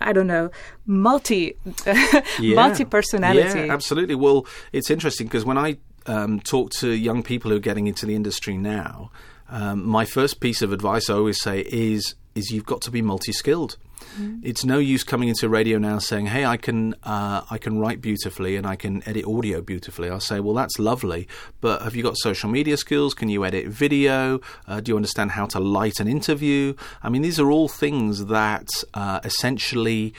uh, 0.00 0.12
don't 0.12 0.26
know, 0.26 0.50
multi, 0.86 1.56
yeah. 1.86 2.54
multi 2.54 2.84
personality? 2.84 3.60
Yeah, 3.60 3.72
absolutely. 3.72 4.16
Well, 4.16 4.46
it's 4.72 4.90
interesting 4.90 5.28
because 5.28 5.44
when 5.44 5.58
I 5.58 5.78
um, 6.06 6.40
talk 6.40 6.70
to 6.78 6.90
young 6.90 7.22
people 7.22 7.50
who 7.50 7.56
are 7.56 7.60
getting 7.60 7.86
into 7.86 8.04
the 8.04 8.16
industry 8.16 8.56
now, 8.56 9.10
um, 9.48 9.86
my 9.86 10.04
first 10.04 10.40
piece 10.40 10.60
of 10.60 10.72
advice 10.72 11.08
I 11.08 11.14
always 11.14 11.40
say 11.40 11.60
is 11.60 12.14
is 12.38 12.50
you've 12.50 12.66
got 12.66 12.80
to 12.82 12.90
be 12.90 13.02
multi 13.02 13.32
skilled. 13.32 13.76
Mm. 14.18 14.40
It's 14.42 14.64
no 14.64 14.78
use 14.78 15.04
coming 15.04 15.28
into 15.28 15.48
radio 15.48 15.78
now 15.78 15.98
saying, 15.98 16.26
"Hey, 16.26 16.44
I 16.44 16.56
can 16.56 16.94
uh, 17.02 17.42
I 17.50 17.58
can 17.58 17.78
write 17.78 18.00
beautifully 18.00 18.56
and 18.56 18.66
I 18.66 18.76
can 18.76 19.06
edit 19.08 19.24
audio 19.26 19.60
beautifully." 19.60 20.08
I'll 20.08 20.20
say, 20.20 20.40
"Well, 20.40 20.54
that's 20.54 20.78
lovely, 20.78 21.28
but 21.60 21.82
have 21.82 21.94
you 21.96 22.02
got 22.02 22.16
social 22.16 22.48
media 22.48 22.76
skills? 22.76 23.14
Can 23.14 23.28
you 23.28 23.44
edit 23.44 23.66
video? 23.66 24.40
Uh, 24.66 24.80
do 24.80 24.92
you 24.92 24.96
understand 24.96 25.32
how 25.32 25.46
to 25.46 25.60
light 25.60 26.00
an 26.00 26.08
interview?" 26.08 26.74
I 27.02 27.08
mean, 27.08 27.22
these 27.22 27.40
are 27.40 27.50
all 27.50 27.68
things 27.68 28.26
that 28.26 28.68
uh, 28.94 29.20
essentially 29.24 30.14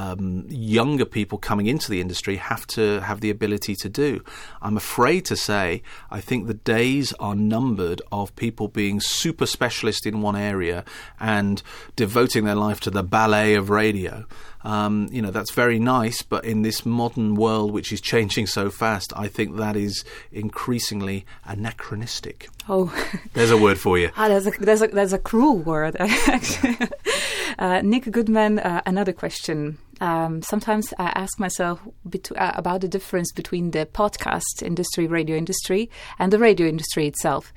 um, 0.00 0.46
younger 0.48 1.04
people 1.04 1.36
coming 1.36 1.66
into 1.66 1.90
the 1.90 2.00
industry 2.00 2.36
have 2.36 2.66
to 2.68 3.00
have 3.00 3.20
the 3.20 3.28
ability 3.28 3.74
to 3.76 3.88
do. 3.88 4.24
I'm 4.62 4.76
afraid 4.76 5.26
to 5.26 5.36
say, 5.36 5.82
I 6.10 6.20
think 6.20 6.46
the 6.46 6.54
days 6.54 7.12
are 7.14 7.34
numbered 7.34 8.00
of 8.10 8.34
people 8.34 8.68
being 8.68 9.00
super 9.00 9.44
specialist 9.44 10.06
in 10.06 10.22
one 10.22 10.36
area 10.36 10.84
and 11.18 11.62
devoting 11.96 12.44
their 12.44 12.54
life 12.54 12.80
to 12.80 12.90
the 12.90 13.02
ballet 13.02 13.54
of 13.54 13.68
radio. 13.68 14.24
Um, 14.62 15.08
you 15.10 15.22
know, 15.22 15.30
that's 15.30 15.52
very 15.52 15.78
nice, 15.78 16.22
but 16.22 16.44
in 16.44 16.62
this 16.62 16.84
modern 16.84 17.34
world, 17.34 17.72
which 17.72 17.92
is 17.92 18.00
changing 18.00 18.46
so 18.46 18.70
fast, 18.70 19.12
I 19.16 19.26
think 19.28 19.56
that 19.56 19.76
is 19.76 20.04
increasingly 20.32 21.24
anachronistic. 21.44 22.48
Oh, 22.68 22.92
there's 23.32 23.50
a 23.50 23.56
word 23.56 23.78
for 23.78 23.98
you. 23.98 24.10
Ah, 24.16 24.28
there's 24.28 24.46
a 24.46 24.50
there's 24.50 24.82
a 24.82 24.88
there's 24.88 25.14
a 25.14 25.18
cruel 25.18 25.58
word. 25.58 25.96
uh, 27.58 27.80
Nik 27.82 28.10
Goodman, 28.10 28.58
uh, 28.58 28.82
another 28.84 29.14
question. 29.14 29.78
Um, 30.00 30.42
sometimes 30.42 30.92
I 30.98 31.12
ask 31.14 31.38
myself 31.38 31.80
bet- 32.04 32.32
uh, 32.36 32.52
about 32.54 32.80
the 32.80 32.88
difference 32.88 33.32
between 33.32 33.70
the 33.70 33.86
podcast 33.86 34.62
industry, 34.62 35.06
radio 35.06 35.36
industry, 35.36 35.90
and 36.18 36.32
the 36.32 36.38
radio 36.38 36.66
industry 36.66 37.06
itself. 37.06 37.52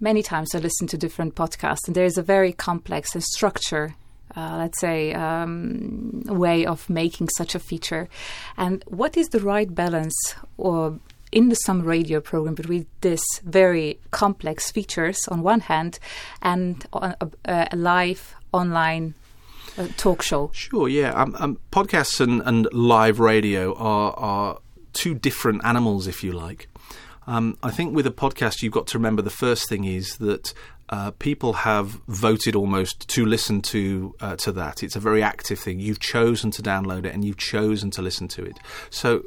many 0.00 0.22
times 0.22 0.54
I 0.54 0.58
listen 0.58 0.86
to 0.88 0.98
different 0.98 1.34
podcasts, 1.34 1.86
and 1.86 1.94
there 1.94 2.04
is 2.04 2.18
a 2.18 2.22
very 2.22 2.52
complex 2.52 3.14
and 3.14 3.22
structure. 3.22 3.94
Uh, 4.36 4.56
let's 4.58 4.80
say 4.80 5.14
um, 5.14 6.22
way 6.26 6.66
of 6.66 6.90
making 6.90 7.28
such 7.36 7.54
a 7.54 7.60
feature, 7.60 8.08
and 8.56 8.82
what 8.88 9.16
is 9.16 9.28
the 9.28 9.40
right 9.40 9.72
balance 9.72 10.34
or 10.56 10.98
in 11.30 11.48
the 11.48 11.54
some 11.56 11.82
radio 11.82 12.20
program 12.20 12.54
between 12.54 12.86
this 13.00 13.22
very 13.44 13.98
complex 14.10 14.70
features 14.70 15.18
on 15.28 15.42
one 15.42 15.60
hand 15.60 15.98
and 16.42 16.86
a, 16.92 17.16
a, 17.44 17.68
a 17.72 17.76
live 17.76 18.34
online 18.52 19.14
talk 19.96 20.22
show. 20.22 20.50
Sure, 20.52 20.88
yeah. 20.88 21.12
Um, 21.12 21.36
um, 21.38 21.58
podcasts 21.70 22.20
and, 22.20 22.42
and 22.44 22.68
live 22.72 23.20
radio 23.20 23.74
are, 23.74 24.12
are 24.16 24.58
two 24.92 25.14
different 25.14 25.64
animals, 25.64 26.06
if 26.06 26.22
you 26.22 26.32
like. 26.32 26.68
Um, 27.26 27.56
I 27.62 27.70
think 27.70 27.94
with 27.94 28.06
a 28.06 28.10
podcast, 28.10 28.62
you've 28.62 28.72
got 28.72 28.86
to 28.88 28.98
remember 28.98 29.22
the 29.22 29.30
first 29.30 29.68
thing 29.68 29.84
is 29.84 30.16
that 30.18 30.52
uh, 30.90 31.10
people 31.12 31.54
have 31.54 32.00
voted 32.06 32.54
almost 32.54 33.08
to 33.08 33.24
listen 33.24 33.62
to 33.62 34.14
uh, 34.20 34.36
to 34.36 34.52
that. 34.52 34.82
It's 34.82 34.96
a 34.96 35.00
very 35.00 35.22
active 35.22 35.58
thing. 35.58 35.80
You've 35.80 36.00
chosen 36.00 36.50
to 36.52 36.62
download 36.62 37.06
it 37.06 37.14
and 37.14 37.24
you've 37.24 37.38
chosen 37.38 37.90
to 37.92 38.02
listen 38.02 38.28
to 38.28 38.44
it. 38.44 38.58
So, 38.90 39.22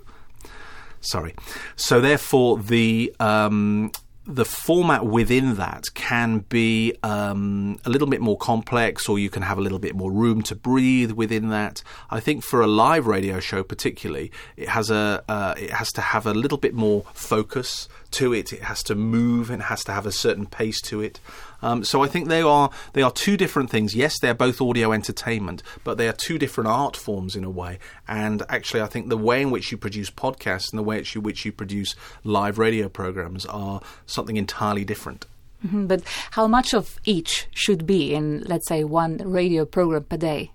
sorry. 1.01 1.33
So 1.75 1.99
therefore, 1.99 2.59
the 2.59 3.13
um, 3.19 3.91
the 4.27 4.43
format 4.43 5.05
within 5.05 5.55
that 5.55 5.85
can 5.93 6.39
be 6.39 6.93
um, 7.01 7.79
a 7.85 7.89
little 7.89 8.07
bit 8.07 8.19
more 8.19 8.37
complex, 8.37 9.07
or 9.07 9.17
you 9.17 9.29
can 9.29 9.41
have 9.41 9.57
a 9.57 9.61
little 9.61 9.79
bit 9.79 9.95
more 9.95 10.11
room 10.11 10.41
to 10.43 10.55
breathe 10.55 11.11
within 11.11 11.47
that. 11.49 11.81
I 12.09 12.19
think 12.19 12.43
for 12.43 12.61
a 12.61 12.67
live 12.67 13.07
radio 13.07 13.39
show, 13.39 13.63
particularly, 13.63 14.31
it 14.57 14.67
has 14.67 14.91
a 14.91 15.23
uh, 15.29 15.53
it 15.57 15.71
has 15.71 15.93
to 15.93 16.01
have 16.01 16.25
a 16.25 16.33
little 16.33 16.57
bit 16.57 16.73
more 16.73 17.03
focus 17.13 17.87
to 18.11 18.33
it. 18.33 18.51
It 18.51 18.63
has 18.63 18.83
to 18.83 18.95
move 18.95 19.49
and 19.49 19.63
has 19.63 19.83
to 19.85 19.93
have 19.93 20.05
a 20.05 20.11
certain 20.11 20.45
pace 20.45 20.81
to 20.81 20.99
it. 20.99 21.21
Um, 21.61 21.83
so 21.83 22.03
I 22.03 22.07
think 22.07 22.27
they 22.27 22.41
are 22.41 22.69
they 22.93 23.01
are 23.01 23.11
two 23.11 23.37
different 23.37 23.69
things. 23.69 23.95
Yes, 23.95 24.19
they're 24.19 24.33
both 24.33 24.61
audio 24.61 24.91
entertainment, 24.91 25.63
but 25.83 25.97
they 25.97 26.07
are 26.07 26.13
two 26.13 26.37
different 26.37 26.69
art 26.69 26.95
forms 26.95 27.35
in 27.35 27.43
a 27.43 27.49
way. 27.49 27.79
And 28.07 28.43
actually, 28.49 28.81
I 28.81 28.87
think 28.87 29.09
the 29.09 29.17
way 29.17 29.41
in 29.41 29.51
which 29.51 29.71
you 29.71 29.77
produce 29.77 30.09
podcasts 30.09 30.71
and 30.71 30.79
the 30.79 30.83
way 30.83 31.03
in 31.15 31.23
which 31.23 31.45
you 31.45 31.51
produce 31.51 31.95
live 32.23 32.57
radio 32.57 32.89
programs 32.89 33.45
are 33.45 33.81
something 34.05 34.37
entirely 34.37 34.85
different. 34.85 35.25
Mm-hmm, 35.65 35.87
but 35.87 36.03
how 36.31 36.47
much 36.47 36.73
of 36.73 36.99
each 37.05 37.47
should 37.51 37.87
be 37.87 38.13
in, 38.13 38.41
let's 38.41 38.67
say, 38.67 38.83
one 38.83 39.17
radio 39.17 39.65
program 39.65 40.03
per 40.03 40.17
day? 40.17 40.51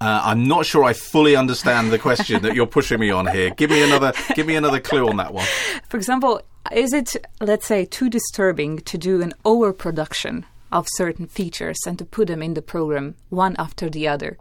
Uh, 0.00 0.22
I'm 0.24 0.48
not 0.48 0.64
sure 0.64 0.82
I 0.82 0.94
fully 0.94 1.36
understand 1.36 1.92
the 1.92 1.98
question 1.98 2.42
that 2.42 2.54
you're 2.54 2.66
pushing 2.66 2.98
me 2.98 3.10
on 3.10 3.26
here. 3.26 3.50
Give 3.50 3.70
me 3.70 3.82
another, 3.82 4.14
give 4.34 4.46
me 4.46 4.56
another 4.56 4.80
clue 4.80 5.06
on 5.06 5.18
that 5.18 5.34
one. 5.34 5.46
For 5.88 5.98
example, 5.98 6.40
is 6.72 6.92
it, 6.92 7.16
let's 7.40 7.66
say, 7.66 7.84
too 7.84 8.08
disturbing 8.08 8.78
to 8.80 8.98
do 8.98 9.22
an 9.22 9.32
overproduction 9.44 10.46
of 10.72 10.86
certain 10.94 11.26
features 11.26 11.78
and 11.86 11.98
to 11.98 12.04
put 12.04 12.28
them 12.28 12.42
in 12.42 12.54
the 12.54 12.62
program 12.62 13.14
one 13.28 13.56
after 13.58 13.88
the 13.90 14.06
other? 14.06 14.38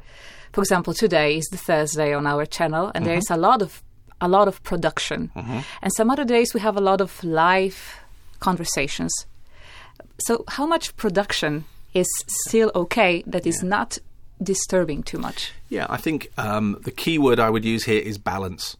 For 0.51 0.61
example, 0.61 0.93
today 0.93 1.37
is 1.37 1.45
the 1.45 1.57
Thursday 1.57 2.13
on 2.13 2.27
our 2.27 2.45
channel, 2.45 2.87
and 2.87 2.95
mm-hmm. 2.95 3.05
there 3.05 3.17
is 3.17 3.29
a 3.29 3.37
lot 3.37 3.61
of 3.61 3.83
a 4.21 4.27
lot 4.27 4.49
of 4.49 4.61
production, 4.63 5.31
mm-hmm. 5.33 5.59
and 5.81 5.93
some 5.93 6.09
other 6.09 6.25
days 6.25 6.53
we 6.53 6.59
have 6.59 6.75
a 6.75 6.81
lot 6.81 6.99
of 6.99 7.23
live 7.23 7.99
conversations. 8.41 9.13
So, 10.19 10.43
how 10.49 10.65
much 10.65 10.95
production 10.97 11.63
is 11.93 12.07
still 12.27 12.69
okay 12.75 13.23
that 13.25 13.47
is 13.47 13.63
yeah. 13.63 13.69
not 13.69 13.97
disturbing 14.43 15.03
too 15.03 15.19
much? 15.19 15.53
Yeah, 15.69 15.85
I 15.89 15.97
think 15.97 16.31
um, 16.37 16.77
the 16.83 16.91
key 16.91 17.17
word 17.17 17.39
I 17.39 17.49
would 17.49 17.63
use 17.63 17.85
here 17.85 18.01
is 18.01 18.17
balance 18.17 18.75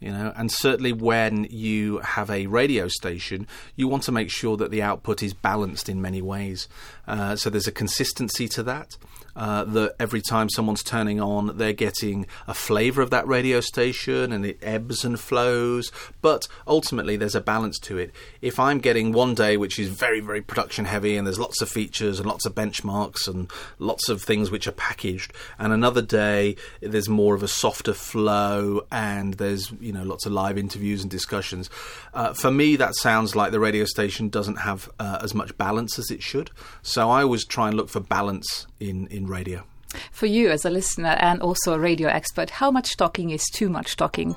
you 0.00 0.10
know 0.10 0.32
and 0.36 0.50
certainly 0.50 0.92
when 0.92 1.44
you 1.50 1.98
have 1.98 2.30
a 2.30 2.46
radio 2.46 2.88
station 2.88 3.46
you 3.76 3.86
want 3.86 4.02
to 4.02 4.12
make 4.12 4.30
sure 4.30 4.56
that 4.56 4.70
the 4.70 4.82
output 4.82 5.22
is 5.22 5.34
balanced 5.34 5.88
in 5.88 6.00
many 6.00 6.22
ways. 6.22 6.68
Uh, 7.06 7.36
so 7.36 7.50
there's 7.50 7.66
a 7.66 7.72
consistency 7.72 8.48
to 8.48 8.62
that 8.62 8.96
uh, 9.40 9.64
that 9.64 9.94
every 9.98 10.20
time 10.20 10.50
someone's 10.50 10.82
turning 10.82 11.18
on, 11.18 11.56
they're 11.56 11.72
getting 11.72 12.26
a 12.46 12.52
flavour 12.52 13.00
of 13.00 13.08
that 13.08 13.26
radio 13.26 13.58
station 13.62 14.32
and 14.32 14.44
it 14.44 14.58
ebbs 14.60 15.02
and 15.02 15.18
flows. 15.18 15.90
But 16.20 16.46
ultimately, 16.66 17.16
there's 17.16 17.34
a 17.34 17.40
balance 17.40 17.78
to 17.80 17.96
it. 17.96 18.12
If 18.42 18.60
I'm 18.60 18.80
getting 18.80 19.12
one 19.12 19.34
day 19.34 19.56
which 19.56 19.78
is 19.78 19.88
very, 19.88 20.20
very 20.20 20.42
production 20.42 20.84
heavy 20.84 21.16
and 21.16 21.26
there's 21.26 21.38
lots 21.38 21.62
of 21.62 21.70
features 21.70 22.20
and 22.20 22.28
lots 22.28 22.44
of 22.44 22.54
benchmarks 22.54 23.26
and 23.26 23.50
lots 23.78 24.10
of 24.10 24.22
things 24.22 24.50
which 24.50 24.66
are 24.66 24.72
packaged, 24.72 25.32
and 25.58 25.72
another 25.72 26.02
day 26.02 26.56
there's 26.82 27.08
more 27.08 27.34
of 27.34 27.42
a 27.42 27.48
softer 27.48 27.94
flow 27.94 28.86
and 28.92 29.34
there's 29.34 29.72
you 29.80 29.90
know 29.92 30.02
lots 30.02 30.26
of 30.26 30.32
live 30.32 30.58
interviews 30.58 31.00
and 31.00 31.10
discussions. 31.10 31.70
Uh, 32.12 32.34
for 32.34 32.50
me, 32.50 32.76
that 32.76 32.94
sounds 32.94 33.34
like 33.34 33.52
the 33.52 33.60
radio 33.60 33.86
station 33.86 34.28
doesn't 34.28 34.56
have 34.56 34.90
uh, 34.98 35.18
as 35.22 35.34
much 35.34 35.56
balance 35.56 35.98
as 35.98 36.10
it 36.10 36.22
should. 36.22 36.50
So 36.82 37.08
I 37.08 37.22
always 37.22 37.46
try 37.46 37.68
and 37.68 37.76
look 37.78 37.88
for 37.88 38.00
balance 38.00 38.66
in 38.80 39.06
in 39.08 39.26
radio. 39.26 39.64
For 40.12 40.26
you 40.26 40.50
as 40.50 40.64
a 40.64 40.70
listener 40.70 41.16
and 41.20 41.40
also 41.42 41.74
a 41.74 41.78
radio 41.78 42.08
expert, 42.08 42.50
how 42.50 42.70
much 42.70 42.96
talking 42.96 43.30
is 43.30 43.44
too 43.52 43.68
much 43.68 43.96
talking? 43.96 44.36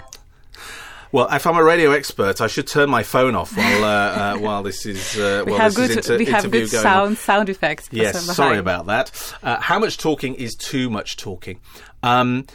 Well, 1.12 1.28
if 1.32 1.46
I'm 1.46 1.58
a 1.58 1.64
radio 1.64 1.92
expert, 1.92 2.42
I 2.42 2.48
should 2.48 2.66
turn 2.66 2.90
my 2.90 3.04
phone 3.04 3.36
off 3.36 3.56
while 3.56 3.84
uh, 3.84 3.88
uh, 3.88 4.38
while 4.40 4.64
this 4.64 4.84
is 4.88 5.16
uh, 5.16 5.44
we 5.46 5.52
while 5.52 5.62
have 5.62 5.76
this 5.76 5.88
good, 5.88 5.98
is 6.00 6.10
inter- 6.10 6.18
we 6.18 6.26
have 6.26 6.50
good 6.50 6.70
sound 6.70 7.10
on. 7.10 7.16
sound 7.16 7.50
effects. 7.50 7.88
Yes, 7.92 8.20
sorry 8.36 8.58
about 8.58 8.88
that. 8.88 9.36
Uh, 9.44 9.60
how 9.60 9.78
much 9.78 10.00
talking 10.00 10.34
is 10.34 10.56
too 10.56 10.90
much 10.90 11.18
talking? 11.18 11.60
Um, 12.02 12.48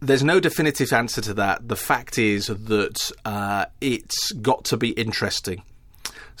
there's 0.00 0.24
no 0.24 0.40
definitive 0.40 0.94
answer 0.94 1.20
to 1.20 1.34
that. 1.34 1.68
The 1.68 1.76
fact 1.76 2.18
is 2.18 2.46
that 2.46 3.12
uh, 3.26 3.66
it's 3.82 4.32
got 4.32 4.64
to 4.66 4.78
be 4.78 4.90
interesting. 4.90 5.62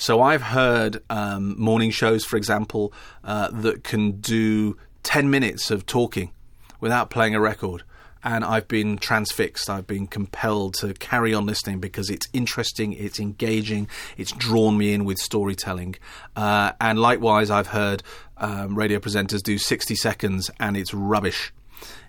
So 0.00 0.22
I've 0.22 0.42
heard 0.42 1.02
um, 1.10 1.60
morning 1.60 1.90
shows, 1.90 2.24
for 2.24 2.36
example, 2.36 2.92
uh, 3.24 3.48
that 3.50 3.82
can 3.82 4.12
do 4.12 4.76
10 5.02 5.28
minutes 5.28 5.72
of 5.72 5.86
talking 5.86 6.30
without 6.78 7.10
playing 7.10 7.34
a 7.34 7.40
record. 7.40 7.82
And 8.22 8.44
I've 8.44 8.68
been 8.68 8.98
transfixed. 8.98 9.68
I've 9.68 9.88
been 9.88 10.06
compelled 10.06 10.74
to 10.74 10.94
carry 10.94 11.34
on 11.34 11.46
listening 11.46 11.80
because 11.80 12.10
it's 12.10 12.28
interesting, 12.32 12.92
it's 12.92 13.18
engaging, 13.18 13.88
it's 14.16 14.30
drawn 14.30 14.78
me 14.78 14.94
in 14.94 15.04
with 15.04 15.18
storytelling. 15.18 15.96
Uh, 16.36 16.72
and 16.80 17.00
likewise, 17.00 17.50
I've 17.50 17.68
heard 17.68 18.04
um, 18.36 18.78
radio 18.78 19.00
presenters 19.00 19.42
do 19.42 19.58
60 19.58 19.96
seconds 19.96 20.48
and 20.60 20.76
it's 20.76 20.94
rubbish 20.94 21.52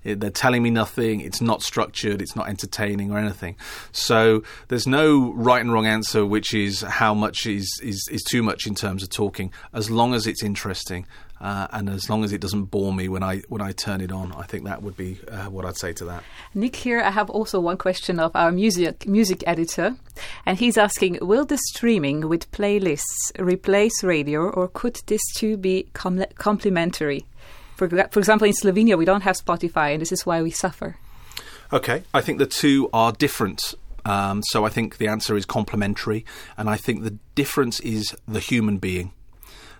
they're 0.03 0.29
telling 0.29 0.63
me 0.63 0.69
nothing. 0.69 1.21
It's 1.21 1.41
not 1.41 1.61
structured. 1.61 2.21
It's 2.21 2.35
not 2.35 2.49
entertaining 2.49 3.11
or 3.11 3.17
anything. 3.17 3.55
So 3.91 4.43
there's 4.67 4.87
no 4.87 5.33
right 5.33 5.61
and 5.61 5.71
wrong 5.71 5.85
answer, 5.85 6.25
which 6.25 6.53
is 6.53 6.81
how 6.81 7.13
much 7.13 7.45
is 7.45 7.79
is, 7.83 8.07
is 8.11 8.23
too 8.23 8.43
much 8.43 8.65
in 8.67 8.75
terms 8.75 9.03
of 9.03 9.09
talking. 9.09 9.51
As 9.73 9.89
long 9.89 10.13
as 10.13 10.27
it's 10.27 10.43
interesting. 10.43 11.05
Uh, 11.41 11.67
and 11.71 11.89
as 11.89 12.09
long 12.09 12.25
as 12.25 12.33
it 12.33 12.41
doesn't 12.41 12.65
bore 12.65 12.93
me 12.93 13.07
when 13.07 13.23
I 13.23 13.37
when 13.47 13.61
I 13.61 13.71
turn 13.71 14.01
it 14.01 14.11
on, 14.11 14.33
I 14.33 14.43
think 14.43 14.65
that 14.65 14.83
would 14.83 14.97
be 14.97 15.19
uh, 15.31 15.45
what 15.45 15.65
I'd 15.65 15.77
say 15.77 15.93
to 15.93 16.05
that. 16.05 16.23
Nik, 16.53 16.75
here 16.75 16.99
I 16.99 17.11
have 17.11 17.29
also 17.29 17.61
one 17.61 17.77
question 17.77 18.19
of 18.19 18.35
our 18.35 18.51
music 18.51 19.07
music 19.07 19.45
editor, 19.47 19.95
and 20.45 20.57
he's 20.57 20.77
asking: 20.77 21.19
Will 21.21 21.45
the 21.45 21.57
streaming 21.69 22.27
with 22.27 22.51
playlists 22.51 23.31
replace 23.39 24.03
radio, 24.03 24.49
or 24.49 24.67
could 24.67 24.99
this 25.05 25.21
too 25.37 25.55
be 25.55 25.87
com- 25.93 26.25
complementary? 26.35 27.25
For, 27.79 27.87
for 27.87 28.19
example, 28.19 28.45
in 28.45 28.53
Slovenia, 28.53 28.97
we 28.97 29.05
don't 29.05 29.21
have 29.21 29.37
Spotify, 29.37 29.93
and 29.93 30.01
this 30.01 30.11
is 30.11 30.25
why 30.25 30.41
we 30.41 30.51
suffer. 30.51 30.97
Okay, 31.71 32.03
I 32.13 32.19
think 32.19 32.37
the 32.37 32.45
two 32.45 32.89
are 32.91 33.13
different. 33.13 33.73
Um, 34.03 34.43
so 34.43 34.65
I 34.65 34.69
think 34.69 34.97
the 34.97 35.07
answer 35.07 35.37
is 35.37 35.45
complementary, 35.45 36.25
and 36.57 36.69
I 36.69 36.75
think 36.75 37.03
the 37.03 37.17
difference 37.35 37.79
is 37.79 38.13
the 38.27 38.41
human 38.41 38.79
being 38.79 39.13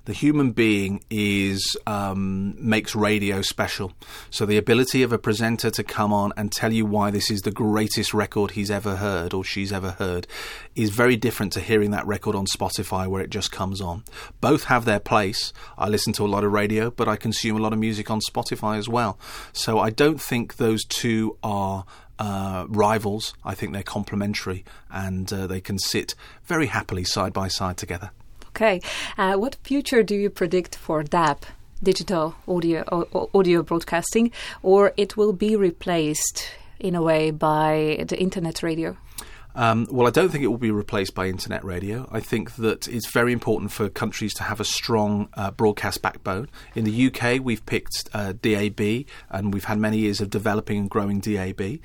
the 0.10 0.16
human 0.16 0.50
being 0.50 1.04
is 1.12 1.78
um, 1.86 2.56
makes 2.58 2.96
radio 2.96 3.44
special. 3.44 3.94
So 4.32 4.44
the 4.44 4.58
ability 4.58 5.04
of 5.04 5.14
a 5.14 5.20
presenter 5.20 5.70
to 5.70 5.84
come 5.84 6.12
on 6.12 6.34
and 6.36 6.52
tell 6.52 6.74
you 6.74 6.84
why 6.84 7.12
this 7.12 7.30
is 7.30 7.42
the 7.42 7.52
greatest 7.52 8.12
record 8.12 8.52
he's 8.52 8.72
ever 8.72 8.96
heard 8.96 9.36
or 9.36 9.44
she's 9.44 9.72
ever 9.72 9.92
heard 9.92 10.26
is 10.76 10.90
very 10.90 11.16
different 11.16 11.54
to 11.54 11.60
hearing 11.60 11.92
that 11.92 12.08
record 12.08 12.36
on 12.36 12.48
Spotify 12.48 13.08
where 13.08 13.22
it 13.22 13.30
just 13.30 13.52
comes 13.52 13.82
on. 13.82 14.04
Both 14.42 14.64
have 14.64 14.86
their 14.86 15.00
place. 15.00 15.54
I 15.78 15.90
listen 15.90 16.12
to 16.14 16.26
a 16.26 16.32
lot 16.34 16.44
of 16.44 16.52
radio, 16.52 16.90
but 16.90 17.08
I 17.08 17.16
consume 17.16 17.56
a 17.56 17.62
lot 17.62 17.72
of 17.72 17.78
music 17.78 18.10
on 18.10 18.20
Spotify 18.20 18.80
as 18.80 18.90
well. 18.90 19.20
So 19.54 19.78
I 19.78 19.92
don't 19.92 20.20
think 20.20 20.56
those 20.56 20.86
two 20.86 21.38
are 21.44 21.86
uh, 22.18 22.66
rivals. 22.68 23.36
I 23.46 23.54
think 23.54 23.74
they're 23.74 23.84
complementary 23.84 24.66
and 24.90 25.32
uh, 25.32 25.46
they 25.46 25.62
can 25.62 25.78
sit 25.78 26.16
very 26.46 26.66
happily 26.66 27.04
side 27.04 27.32
by 27.32 27.48
side 27.48 27.78
together. 27.78 28.10
Okay. 28.50 28.82
Uh, 29.18 29.36
what 29.36 29.56
future 29.64 30.04
do 30.04 30.16
you 30.16 30.30
predict 30.30 30.76
for 30.76 31.04
DAB? 31.04 31.46
digital 31.82 32.36
audio 32.46 32.84
audio 33.34 33.64
broadcasting 33.64 34.32
or 34.62 34.92
it 34.98 35.16
will 35.16 35.32
be 35.32 35.56
replaced 35.56 36.52
in 36.78 36.94
a 36.94 37.02
way 37.02 37.32
by 37.32 38.04
the 38.10 38.20
internet 38.20 38.62
radio 38.62 38.98
um, 39.56 39.88
well, 39.90 40.08
I 40.08 40.12
don't 40.12 40.30
think 40.30 40.44
it 40.44 40.48
will 40.48 40.58
be 40.58 40.72
replaced 40.72 41.16
by 41.16 41.28
internet 41.28 41.66
radio. 41.66 42.08
I 42.12 42.20
think 42.20 42.56
that 42.58 42.88
it's 42.88 43.12
very 43.12 43.34
important 43.34 43.72
for 43.72 43.90
countries 43.90 44.34
to 44.36 44.44
have 44.44 44.60
a 44.60 44.64
strong 44.64 45.28
uh, 45.34 45.52
broadcast 45.52 46.02
backbone. 46.02 46.50
In 46.76 46.86
the 46.86 47.08
UK, 47.08 47.44
we've 47.44 47.66
picked 47.66 48.08
uh, 48.14 48.34
DAB, 48.40 49.06
and 49.30 49.54
we've 49.54 49.66
had 49.66 49.80
many 49.80 49.98
years 49.98 50.22
of 50.22 50.30
developing 50.30 50.78
and 50.78 50.90
growing 50.90 51.20
DAB. 51.20 51.80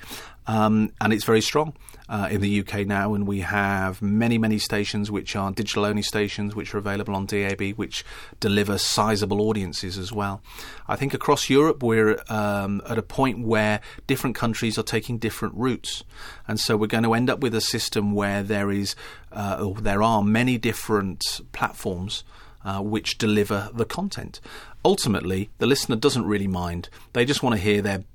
um, 0.47 0.91
and 1.01 1.11
it's 1.11 1.25
very 1.25 1.41
strong 1.41 1.73
uh, 2.07 2.27
in 2.29 2.41
the 2.41 2.59
UK 2.59 2.85
now, 2.85 3.13
and 3.13 3.27
we 3.27 3.39
have 3.39 4.01
many, 4.01 4.37
many 4.37 4.59
stations 4.59 5.09
which 5.09 5.35
are 5.35 5.51
digital 5.51 5.85
only 5.85 6.01
stations, 6.01 6.55
which 6.55 6.73
are 6.73 6.77
available 6.77 7.15
on 7.15 7.25
DAB, 7.25 7.71
which 7.75 8.05
deliver 8.39 8.77
sizable 8.77 9.41
audiences 9.41 9.97
as 9.97 10.11
well. 10.11 10.41
I 10.87 10.95
think 10.95 11.13
across 11.13 11.49
Europe 11.49 11.81
we're 11.81 12.21
um, 12.29 12.81
at 12.87 12.97
a 12.97 13.03
point 13.03 13.45
where 13.45 13.81
different 14.05 14.35
countries 14.35 14.77
are 14.77 14.83
taking 14.83 15.17
different 15.17 15.55
routes, 15.55 16.03
and 16.47 16.59
so 16.59 16.77
we're 16.77 16.87
going 16.87 17.03
to 17.03 17.13
end 17.13 17.29
up 17.29 17.39
with 17.39 17.55
a 17.55 17.61
system 17.61 18.13
where 18.13 18.43
there 18.43 18.71
is, 18.71 18.95
uh, 19.31 19.71
there 19.79 20.03
are 20.03 20.23
many 20.23 20.57
different 20.57 21.23
platforms. 21.51 22.23
Uh, 22.63 22.81
which 22.81 23.19
deliver 23.19 23.69
the 23.75 23.85
content. 23.85 24.41
Ultimately, 24.83 25.51
the 25.59 25.67
listener 25.67 25.95
doesn't 25.95 26.25
really 26.25 26.47
mind. 26.47 26.89
They 27.13 27.23
just 27.23 27.43
want 27.43 27.55
to 27.55 27.61
hear 27.61 27.79
their 27.79 28.05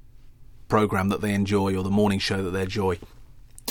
program 0.67 1.09
that 1.11 1.21
they 1.21 1.35
enjoy 1.35 1.77
or 1.77 1.85
the 1.85 1.91
morning 1.91 2.19
show 2.19 2.43
that 2.43 2.51
they 2.51 2.63
enjoy. 2.63 2.99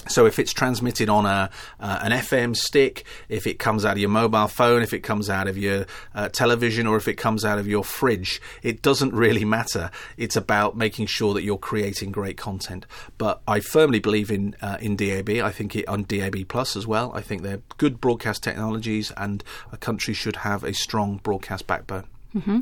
So 0.08 0.26
if 0.26 0.40
it's 0.40 0.54
transmitted 0.54 1.10
on 1.10 1.26
a 1.26 1.50
uh, 1.80 2.00
an 2.02 2.12
FM 2.12 2.56
stick, 2.56 3.06
if 3.28 3.46
it 3.46 3.60
comes 3.60 3.86
out 3.86 3.94
of 3.94 3.98
your 4.00 4.10
mobile 4.10 4.48
phone, 4.48 4.82
if 4.82 4.94
it 4.94 5.00
comes 5.00 5.30
out 5.30 5.48
of 5.48 5.58
your 5.58 5.86
uh, 6.16 6.30
television, 6.30 6.88
or 6.88 6.98
if 6.98 7.08
it 7.08 7.16
comes 7.16 7.46
out 7.46 7.60
of 7.60 7.68
your 7.68 7.84
fridge, 7.84 8.42
it 8.64 8.82
doesn't 8.82 9.14
really 9.14 9.46
matter. 9.46 9.92
It's 10.18 10.36
about 10.36 10.76
making 10.78 11.08
sure 11.08 11.34
that 11.34 11.44
you're 11.44 11.58
creating 11.58 12.12
great 12.12 12.38
content. 12.38 12.86
But 13.18 13.42
I 13.48 13.60
firmly 13.60 14.00
believe 14.00 14.32
in 14.32 14.56
uh, 14.62 14.78
in 14.80 14.96
DAB. 14.96 15.30
I 15.30 15.52
think 15.52 15.76
it 15.76 15.88
on 15.88 16.04
DAB 16.04 16.48
Plus 16.48 16.76
as 16.76 16.88
well. 16.88 17.12
I 17.14 17.22
think 17.22 17.42
they're 17.42 17.62
good 17.78 18.02
broadcast 18.02 18.42
technologies, 18.42 19.12
and 19.18 19.44
a 19.72 19.78
country 19.78 20.14
should 20.14 20.38
have 20.38 20.64
a 20.64 20.74
strong 20.74 21.18
broadcast 21.18 21.68
backbone. 21.68 22.06
Mm-hmm. 22.36 22.60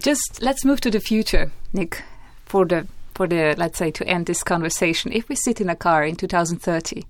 Just 0.00 0.40
let's 0.40 0.64
move 0.64 0.80
to 0.82 0.90
the 0.90 1.00
future, 1.00 1.50
Nik, 1.72 2.02
for 2.44 2.64
the 2.64 2.86
for 3.16 3.26
the, 3.26 3.54
let's 3.56 3.78
say, 3.78 3.90
to 3.90 4.06
end 4.06 4.26
this 4.26 4.42
conversation, 4.42 5.12
if 5.12 5.28
we 5.28 5.34
sit 5.34 5.60
in 5.60 5.70
a 5.70 5.76
car 5.76 6.04
in 6.04 6.16
2030, 6.16 7.04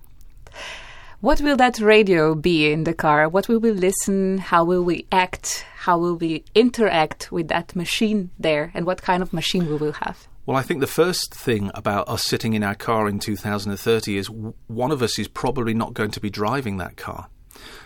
what 1.19 1.41
will 1.41 1.57
that 1.57 1.79
radio 1.79 2.33
be 2.33 2.71
in 2.71 2.85
the 2.85 2.93
car? 2.93 3.27
What 3.27 3.47
will 3.47 3.59
we 3.59 3.71
listen? 3.71 4.37
How 4.37 4.63
will 4.63 4.83
we 4.83 5.05
act? 5.11 5.65
How 5.75 5.97
will 5.97 6.15
we 6.15 6.43
interact 6.55 7.31
with 7.31 7.49
that 7.49 7.75
machine 7.75 8.29
there? 8.39 8.71
And 8.73 8.85
what 8.85 9.01
kind 9.01 9.21
of 9.21 9.33
machine 9.33 9.67
we 9.67 9.75
will 9.75 9.93
have? 9.93 10.27
Well, 10.45 10.55
I 10.55 10.61
think 10.61 10.79
the 10.79 10.87
first 10.87 11.33
thing 11.33 11.71
about 11.73 12.07
us 12.07 12.23
sitting 12.23 12.53
in 12.53 12.63
our 12.63 12.75
car 12.75 13.09
in 13.09 13.19
2030 13.19 14.17
is 14.17 14.29
one 14.29 14.91
of 14.91 15.01
us 15.01 15.19
is 15.19 15.27
probably 15.27 15.73
not 15.73 15.93
going 15.93 16.11
to 16.11 16.21
be 16.21 16.29
driving 16.29 16.77
that 16.77 16.95
car. 16.95 17.27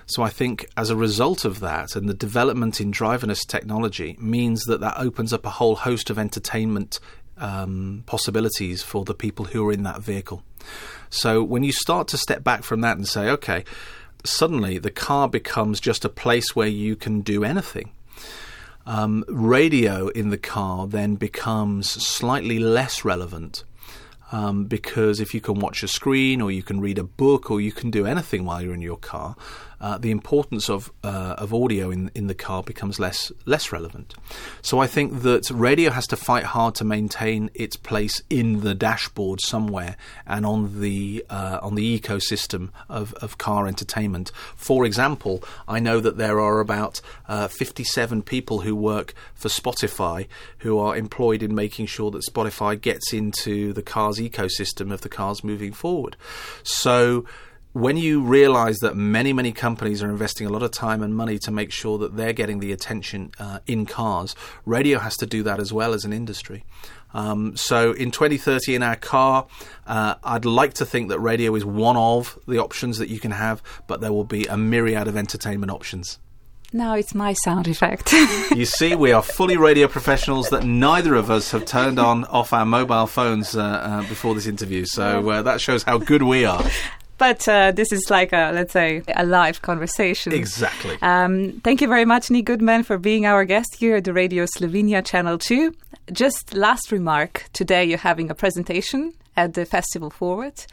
So 0.05 0.23
I 0.23 0.29
think 0.29 0.67
as 0.75 0.89
a 0.89 0.95
result 0.95 1.45
of 1.45 1.61
that 1.61 1.95
and 1.95 2.09
the 2.09 2.13
development 2.13 2.81
in 2.81 2.91
driverless 2.91 3.47
technology 3.47 4.17
means 4.19 4.65
that 4.65 4.81
that 4.81 4.97
opens 4.97 5.31
up 5.31 5.45
a 5.45 5.51
whole 5.51 5.75
host 5.75 6.09
of 6.09 6.19
entertainment 6.19 6.99
um, 7.41 8.03
possibilities 8.05 8.83
for 8.83 9.03
the 9.03 9.13
people 9.13 9.45
who 9.45 9.67
are 9.67 9.73
in 9.73 9.83
that 9.83 10.01
vehicle. 10.01 10.43
So 11.09 11.43
when 11.43 11.63
you 11.63 11.73
start 11.73 12.07
to 12.09 12.17
step 12.17 12.43
back 12.43 12.63
from 12.63 12.81
that 12.81 12.95
and 12.95 13.07
say, 13.07 13.29
okay, 13.29 13.65
suddenly 14.23 14.77
the 14.77 14.91
car 14.91 15.27
becomes 15.27 15.79
just 15.79 16.05
a 16.05 16.09
place 16.09 16.55
where 16.55 16.67
you 16.67 16.95
can 16.95 17.21
do 17.21 17.43
anything. 17.43 17.91
Um, 18.85 19.25
radio 19.27 20.07
in 20.09 20.29
the 20.29 20.37
car 20.37 20.87
then 20.87 21.15
becomes 21.15 21.89
slightly 21.89 22.57
less 22.57 23.05
relevant 23.05 23.63
um, 24.31 24.65
because 24.65 25.19
if 25.19 25.33
you 25.33 25.41
can 25.41 25.59
watch 25.59 25.83
a 25.83 25.87
screen 25.87 26.41
or 26.41 26.51
you 26.51 26.63
can 26.63 26.79
read 26.79 26.97
a 26.97 27.03
book 27.03 27.51
or 27.51 27.59
you 27.59 27.71
can 27.71 27.91
do 27.91 28.05
anything 28.05 28.45
while 28.45 28.61
you're 28.61 28.73
in 28.73 28.81
your 28.81 28.97
car, 28.97 29.35
uh, 29.81 29.97
the 29.97 30.11
importance 30.11 30.69
of 30.69 30.91
uh, 31.03 31.35
of 31.37 31.53
audio 31.53 31.89
in 31.89 32.11
in 32.13 32.27
the 32.27 32.35
car 32.35 32.61
becomes 32.63 32.99
less 32.99 33.31
less 33.45 33.71
relevant. 33.71 34.13
So 34.61 34.79
I 34.79 34.87
think 34.87 35.23
that 35.23 35.49
radio 35.49 35.89
has 35.89 36.07
to 36.07 36.15
fight 36.15 36.43
hard 36.43 36.75
to 36.75 36.83
maintain 36.83 37.49
its 37.55 37.75
place 37.75 38.21
in 38.29 38.61
the 38.61 38.75
dashboard 38.75 39.41
somewhere 39.41 39.97
and 40.27 40.45
on 40.45 40.81
the 40.81 41.25
uh, 41.29 41.59
on 41.61 41.75
the 41.75 41.99
ecosystem 41.99 42.69
of, 42.89 43.13
of 43.15 43.39
car 43.39 43.67
entertainment. 43.67 44.31
For 44.55 44.85
example, 44.85 45.43
I 45.67 45.79
know 45.79 45.99
that 45.99 46.17
there 46.17 46.39
are 46.39 46.59
about 46.59 47.01
uh, 47.27 47.47
57 47.47 48.21
people 48.21 48.61
who 48.61 48.75
work 48.75 49.13
for 49.33 49.49
Spotify 49.49 50.27
who 50.59 50.77
are 50.77 50.95
employed 50.95 51.41
in 51.41 51.55
making 51.55 51.87
sure 51.87 52.11
that 52.11 52.23
Spotify 52.23 52.79
gets 52.79 53.13
into 53.13 53.73
the 53.73 53.81
car's 53.81 54.19
ecosystem 54.19 54.93
of 54.93 55.01
the 55.01 55.09
cars 55.09 55.43
moving 55.43 55.73
forward. 55.73 56.15
So 56.63 57.25
when 57.73 57.95
you 57.95 58.21
realize 58.21 58.79
that 58.79 58.95
many, 58.95 59.31
many 59.31 59.51
companies 59.51 60.03
are 60.03 60.09
investing 60.09 60.45
a 60.45 60.49
lot 60.49 60.61
of 60.63 60.71
time 60.71 61.01
and 61.01 61.15
money 61.15 61.37
to 61.39 61.51
make 61.51 61.71
sure 61.71 61.97
that 61.99 62.17
they're 62.17 62.33
getting 62.33 62.59
the 62.59 62.71
attention 62.71 63.31
uh, 63.39 63.59
in 63.65 63.85
cars, 63.85 64.35
radio 64.65 64.99
has 64.99 65.15
to 65.17 65.25
do 65.25 65.41
that 65.43 65.59
as 65.59 65.71
well 65.71 65.93
as 65.93 66.03
an 66.03 66.11
industry. 66.11 66.65
Um, 67.13 67.55
so 67.55 67.91
in 67.93 68.11
2030 68.11 68.75
in 68.75 68.83
our 68.83 68.95
car, 68.95 69.47
uh, 69.87 70.15
I'd 70.23 70.45
like 70.45 70.73
to 70.75 70.85
think 70.85 71.09
that 71.09 71.19
radio 71.19 71.55
is 71.55 71.65
one 71.65 71.97
of 71.97 72.37
the 72.47 72.57
options 72.57 72.97
that 72.97 73.09
you 73.09 73.19
can 73.19 73.31
have, 73.31 73.61
but 73.87 74.01
there 74.01 74.13
will 74.13 74.25
be 74.25 74.45
a 74.45 74.57
myriad 74.57 75.07
of 75.07 75.15
entertainment 75.15 75.71
options. 75.71 76.19
Now 76.73 76.95
it's 76.95 77.13
my 77.13 77.33
sound 77.33 77.67
effect. 77.67 78.13
you 78.55 78.65
see, 78.65 78.95
we 78.95 79.11
are 79.11 79.21
fully 79.21 79.57
radio 79.57 79.89
professionals 79.89 80.49
that 80.51 80.63
neither 80.63 81.15
of 81.15 81.29
us 81.29 81.51
have 81.51 81.65
turned 81.65 81.99
on 81.99 82.23
off 82.25 82.53
our 82.53 82.65
mobile 82.65 83.07
phones 83.07 83.57
uh, 83.57 83.61
uh, 83.61 84.01
before 84.07 84.35
this 84.35 84.47
interview. 84.47 84.85
So 84.85 85.29
uh, 85.29 85.41
that 85.41 85.59
shows 85.59 85.83
how 85.83 85.97
good 85.97 86.23
we 86.23 86.45
are 86.45 86.63
but 87.21 87.47
uh, 87.47 87.71
this 87.71 87.91
is 87.91 88.09
like 88.09 88.33
a 88.33 88.51
let's 88.51 88.73
say 88.73 89.03
a 89.15 89.23
live 89.23 89.61
conversation. 89.61 90.33
Exactly. 90.33 90.97
Um, 91.03 91.61
thank 91.63 91.79
you 91.79 91.87
very 91.87 92.03
much, 92.03 92.31
Nik 92.31 92.45
Goodman, 92.45 92.81
for 92.81 92.97
being 92.97 93.27
our 93.27 93.45
guest 93.45 93.75
here 93.77 93.97
at 93.97 94.05
the 94.05 94.13
Radio 94.13 94.45
Slovenia 94.45 95.05
Channel 95.05 95.37
Two. 95.37 95.75
Just 96.11 96.55
last 96.55 96.91
remark: 96.91 97.45
today 97.53 97.85
you're 97.85 97.99
having 97.99 98.31
a 98.31 98.33
presentation 98.33 99.13
at 99.37 99.53
the 99.53 99.65
Festival 99.65 100.09
Forward. 100.09 100.65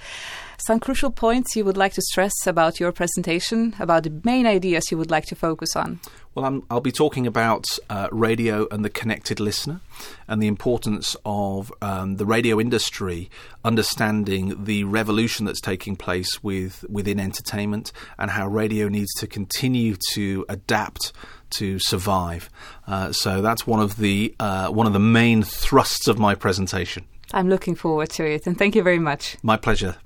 Some 0.60 0.80
crucial 0.80 1.12
points 1.12 1.54
you 1.54 1.64
would 1.64 1.76
like 1.76 1.92
to 1.94 2.02
stress 2.02 2.32
about 2.46 2.80
your 2.80 2.90
presentation, 2.90 3.76
about 3.78 4.02
the 4.02 4.20
main 4.24 4.44
ideas 4.44 4.90
you 4.90 4.98
would 4.98 5.10
like 5.10 5.24
to 5.26 5.36
focus 5.36 5.76
on. 5.76 6.00
Well, 6.34 6.62
i 6.70 6.74
will 6.74 6.80
be 6.80 6.92
talking 6.92 7.26
about 7.26 7.64
uh, 7.88 8.08
radio 8.12 8.66
and 8.70 8.84
the 8.84 8.90
connected 8.90 9.40
listener 9.40 9.80
and 10.26 10.42
the 10.42 10.46
importance 10.46 11.16
of 11.24 11.72
um, 11.80 12.16
the 12.16 12.26
radio 12.26 12.60
industry 12.60 13.30
understanding 13.64 14.64
the 14.64 14.84
revolution 14.84 15.46
that's 15.46 15.60
taking 15.60 15.96
place 15.96 16.42
with 16.42 16.84
within 16.88 17.18
entertainment 17.20 17.92
and 18.18 18.32
how 18.32 18.46
radio 18.46 18.88
needs 18.88 19.12
to 19.14 19.26
continue 19.26 19.96
to 20.12 20.44
adapt 20.48 21.12
to 21.50 21.78
survive. 21.78 22.50
Uh, 22.86 23.10
so 23.12 23.42
that's 23.42 23.66
one 23.66 23.80
of 23.80 23.96
the 23.96 24.34
uh, 24.40 24.68
one 24.68 24.86
of 24.86 24.92
the 24.92 24.98
main 24.98 25.42
thrusts 25.42 26.08
of 26.08 26.18
my 26.18 26.34
presentation. 26.34 27.04
I'm 27.32 27.48
looking 27.48 27.74
forward 27.74 28.10
to 28.10 28.24
it, 28.24 28.46
and 28.46 28.58
thank 28.58 28.74
you 28.74 28.82
very 28.82 28.98
much. 28.98 29.36
My 29.42 29.56
pleasure. 29.56 29.96